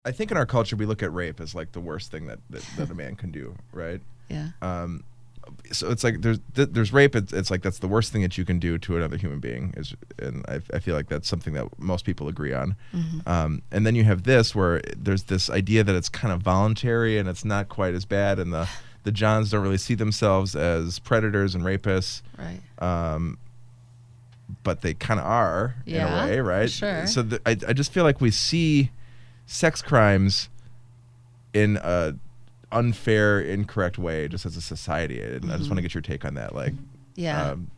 I 0.06 0.12
think 0.12 0.32
in 0.32 0.38
our 0.38 0.46
culture 0.46 0.76
we 0.76 0.86
look 0.86 1.04
at 1.04 1.14
rape 1.14 1.40
as 1.40 1.54
like 1.54 1.72
the 1.72 1.80
worst 1.80 2.12
thing 2.12 2.28
that 2.28 2.40
that, 2.50 2.64
that 2.78 2.90
a 2.90 2.96
man 2.96 3.16
can 3.16 3.32
do, 3.32 3.56
right? 3.72 4.02
Yeah. 4.30 4.50
Um, 4.62 5.04
so 5.72 5.90
it's 5.90 6.04
like 6.04 6.22
there's 6.22 6.40
there's 6.54 6.94
rape. 6.94 7.16
It's, 7.16 7.34
it's 7.34 7.52
like 7.52 7.62
that's 7.62 7.80
the 7.80 7.88
worst 7.88 8.12
thing 8.12 8.22
that 8.22 8.38
you 8.38 8.46
can 8.46 8.60
do 8.60 8.78
to 8.80 8.98
another 8.98 9.18
human 9.18 9.40
being. 9.40 9.74
Is 9.78 9.96
and 10.18 10.46
I, 10.48 10.60
I 10.74 10.80
feel 10.80 10.96
like 10.96 11.10
that's 11.10 11.28
something 11.28 11.54
that 11.54 11.68
most 11.80 12.06
people 12.06 12.28
agree 12.28 12.54
on. 12.54 12.76
Mm-hmm. 12.94 13.30
Um, 13.30 13.62
and 13.72 13.86
then 13.86 13.96
you 13.96 14.04
have 14.04 14.24
this 14.24 14.56
where 14.56 14.82
there's 14.96 15.24
this 15.24 15.50
idea 15.50 15.84
that 15.84 15.96
it's 15.96 16.10
kind 16.10 16.34
of 16.34 16.42
voluntary 16.42 17.18
and 17.18 17.28
it's 17.28 17.46
not 17.46 17.70
quite 17.70 17.94
as 17.94 18.06
bad, 18.06 18.40
and 18.40 18.54
the 18.54 18.68
the 19.04 19.12
Johns 19.12 19.52
don't 19.52 19.64
really 19.64 19.78
see 19.78 19.96
themselves 19.96 20.56
as 20.56 21.00
predators 21.00 21.56
and 21.56 21.64
rapists. 21.64 22.22
Right. 22.38 22.62
Um, 22.80 23.38
but 24.64 24.82
they 24.82 24.96
kind 24.96 25.20
of 25.20 25.26
are 25.26 25.76
yeah, 25.86 26.08
in 26.08 26.14
a 26.14 26.32
way, 26.32 26.40
right? 26.40 26.70
Sure. 26.70 27.06
So 27.06 27.28
I, 27.46 27.52
I 27.52 27.74
just 27.74 27.94
feel 27.94 28.04
like 28.04 28.20
we 28.20 28.32
see 28.32 28.90
sex 29.46 29.82
crimes 29.82 30.50
in 31.54 31.78
a 31.78 32.16
unfair, 32.72 33.40
incorrect 33.40 33.98
way, 33.98 34.28
just 34.28 34.46
as 34.46 34.58
a 34.58 34.62
society, 34.62 35.22
and 35.22 35.42
mm-hmm. 35.42 35.52
I 35.52 35.58
just 35.58 35.70
want 35.70 35.70
to 35.70 35.76
mm-hmm. 35.76 35.84
get 35.84 35.94
your 35.94 36.02
take 36.02 36.26
on 36.26 36.36
that. 36.36 36.56
Like, 36.56 36.74
yeah, 37.16 37.52
um, 37.52 37.72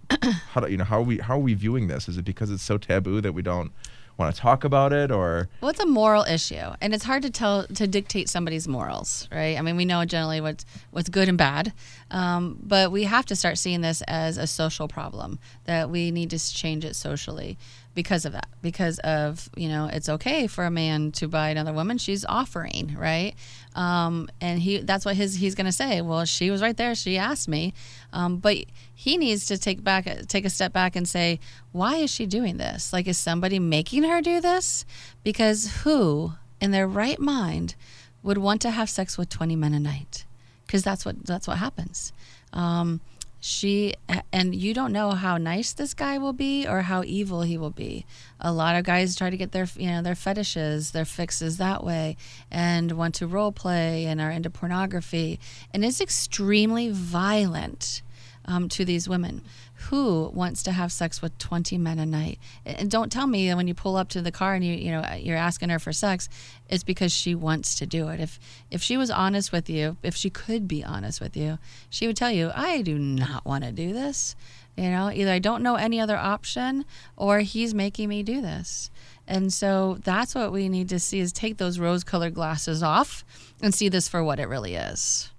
how 0.51 0.61
do 0.61 0.71
you 0.71 0.77
know 0.77 0.83
how 0.83 0.99
are 0.99 1.03
we 1.03 1.17
how 1.19 1.35
are 1.35 1.39
we 1.39 1.53
viewing 1.53 1.87
this? 1.87 2.07
Is 2.07 2.17
it 2.17 2.25
because 2.25 2.51
it's 2.51 2.63
so 2.63 2.77
taboo 2.77 3.21
that 3.21 3.33
we 3.33 3.41
don't 3.41 3.71
want 4.17 4.35
to 4.35 4.39
talk 4.41 4.63
about 4.63 4.93
it 4.93 5.11
or 5.11 5.49
well 5.61 5.69
it's 5.69 5.79
a 5.79 5.85
moral 5.85 6.23
issue 6.23 6.55
and 6.79 6.93
it's 6.93 7.03
hard 7.03 7.23
to 7.23 7.29
tell 7.29 7.65
to 7.67 7.87
dictate 7.87 8.29
somebody's 8.29 8.67
morals 8.67 9.27
right 9.31 9.57
i 9.57 9.61
mean 9.61 9.75
we 9.75 9.85
know 9.85 10.05
generally 10.05 10.39
what's 10.39 10.65
what's 10.91 11.09
good 11.09 11.27
and 11.27 11.37
bad 11.37 11.73
um, 12.11 12.59
but 12.61 12.91
we 12.91 13.05
have 13.05 13.25
to 13.25 13.35
start 13.35 13.57
seeing 13.57 13.81
this 13.81 14.01
as 14.03 14.37
a 14.37 14.45
social 14.45 14.87
problem 14.87 15.39
that 15.63 15.89
we 15.89 16.11
need 16.11 16.29
to 16.29 16.53
change 16.53 16.83
it 16.83 16.95
socially 16.95 17.57
because 17.95 18.25
of 18.25 18.33
that 18.33 18.47
because 18.61 18.99
of 18.99 19.49
you 19.55 19.67
know 19.67 19.89
it's 19.91 20.07
okay 20.07 20.47
for 20.47 20.65
a 20.65 20.71
man 20.71 21.11
to 21.11 21.27
buy 21.27 21.49
another 21.49 21.73
woman 21.73 21.97
she's 21.97 22.25
offering 22.25 22.95
right 22.97 23.33
um, 23.75 24.29
and 24.39 24.59
he 24.59 24.79
that's 24.79 25.05
what 25.05 25.15
his 25.15 25.35
he's 25.35 25.55
gonna 25.55 25.71
say. 25.71 26.01
Well 26.01 26.25
she 26.25 26.51
was 26.51 26.61
right 26.61 26.75
there. 26.75 26.95
She 26.95 27.17
asked 27.17 27.47
me. 27.47 27.73
Um, 28.13 28.37
but 28.37 28.57
he 28.93 29.17
needs 29.17 29.45
to 29.47 29.57
take 29.57 29.83
back 29.83 30.07
take 30.27 30.45
a 30.45 30.49
step 30.49 30.73
back 30.73 30.95
and 30.95 31.07
say 31.07 31.39
why 31.71 31.95
is 31.95 32.09
she 32.09 32.25
doing 32.25 32.57
this? 32.57 32.91
Like 32.93 33.07
is 33.07 33.17
somebody 33.17 33.59
making 33.59 34.03
her 34.03 34.21
do 34.21 34.41
this? 34.41 34.85
Because 35.23 35.83
who 35.83 36.33
in 36.59 36.71
their 36.71 36.87
right 36.87 37.19
mind 37.19 37.75
would 38.23 38.37
want 38.37 38.61
to 38.61 38.71
have 38.71 38.89
sex 38.89 39.17
with 39.17 39.29
20 39.29 39.55
men 39.55 39.73
a 39.73 39.79
night? 39.79 40.25
Because 40.65 40.83
that's 40.83 41.05
what 41.05 41.25
that's 41.25 41.47
what 41.47 41.57
happens. 41.57 42.13
Um, 42.53 43.01
she 43.43 43.95
and 44.31 44.53
you 44.53 44.71
don't 44.71 44.93
know 44.93 45.11
how 45.11 45.37
nice 45.37 45.73
this 45.73 45.95
guy 45.95 46.19
will 46.19 46.31
be 46.31 46.67
or 46.67 46.83
how 46.83 47.03
evil 47.03 47.41
he 47.41 47.57
will 47.57 47.71
be. 47.71 48.05
A 48.39 48.53
lot 48.53 48.75
of 48.75 48.85
guys 48.85 49.15
try 49.15 49.31
to 49.31 49.35
get 49.35 49.51
their 49.51 49.67
you 49.75 49.87
know 49.87 50.03
their 50.03 50.15
fetishes 50.15 50.91
their 50.91 51.05
fixes 51.05 51.57
that 51.57 51.83
way 51.83 52.17
and 52.51 52.91
want 52.91 53.15
to 53.15 53.25
role 53.25 53.51
play 53.51 54.05
and 54.05 54.21
are 54.21 54.29
into 54.29 54.51
pornography. 54.51 55.39
And 55.73 55.83
it's 55.83 55.99
extremely 55.99 56.89
violent 56.89 58.03
um, 58.45 58.69
to 58.69 58.85
these 58.85 59.09
women 59.09 59.41
who 59.89 60.29
wants 60.33 60.63
to 60.63 60.71
have 60.71 60.91
sex 60.91 61.21
with 61.21 61.37
20 61.37 61.77
men 61.77 61.99
a 61.99 62.05
night? 62.05 62.39
And 62.65 62.89
don't 62.89 63.11
tell 63.11 63.27
me 63.27 63.47
that 63.47 63.57
when 63.57 63.67
you 63.67 63.73
pull 63.73 63.95
up 63.95 64.09
to 64.09 64.21
the 64.21 64.31
car 64.31 64.53
and 64.53 64.63
you 64.63 64.73
you 64.73 64.91
know 64.91 65.03
you're 65.17 65.37
asking 65.37 65.69
her 65.69 65.79
for 65.79 65.91
sex 65.91 66.29
it's 66.69 66.83
because 66.83 67.11
she 67.11 67.35
wants 67.35 67.75
to 67.75 67.85
do 67.85 68.07
it. 68.09 68.19
If 68.19 68.39
if 68.69 68.81
she 68.81 68.97
was 68.97 69.09
honest 69.09 69.51
with 69.51 69.69
you 69.69 69.97
if 70.03 70.15
she 70.15 70.29
could 70.29 70.67
be 70.67 70.83
honest 70.83 71.19
with 71.19 71.35
you 71.35 71.57
she 71.89 72.07
would 72.07 72.15
tell 72.17 72.31
you 72.31 72.51
i 72.55 72.81
do 72.81 72.97
not 72.97 73.45
want 73.45 73.63
to 73.63 73.71
do 73.71 73.91
this. 73.93 74.35
You 74.77 74.89
know 74.91 75.11
either 75.11 75.31
i 75.31 75.39
don't 75.39 75.63
know 75.63 75.75
any 75.75 75.99
other 75.99 76.17
option 76.17 76.85
or 77.17 77.39
he's 77.39 77.73
making 77.73 78.09
me 78.09 78.23
do 78.23 78.41
this. 78.41 78.91
And 79.27 79.51
so 79.51 79.97
that's 80.03 80.35
what 80.35 80.51
we 80.51 80.67
need 80.69 80.89
to 80.89 80.99
see 80.99 81.19
is 81.19 81.31
take 81.31 81.57
those 81.57 81.79
rose 81.79 82.03
colored 82.03 82.33
glasses 82.33 82.83
off 82.83 83.23
and 83.61 83.73
see 83.73 83.89
this 83.89 84.07
for 84.07 84.23
what 84.23 84.39
it 84.39 84.47
really 84.47 84.75
is 84.75 85.30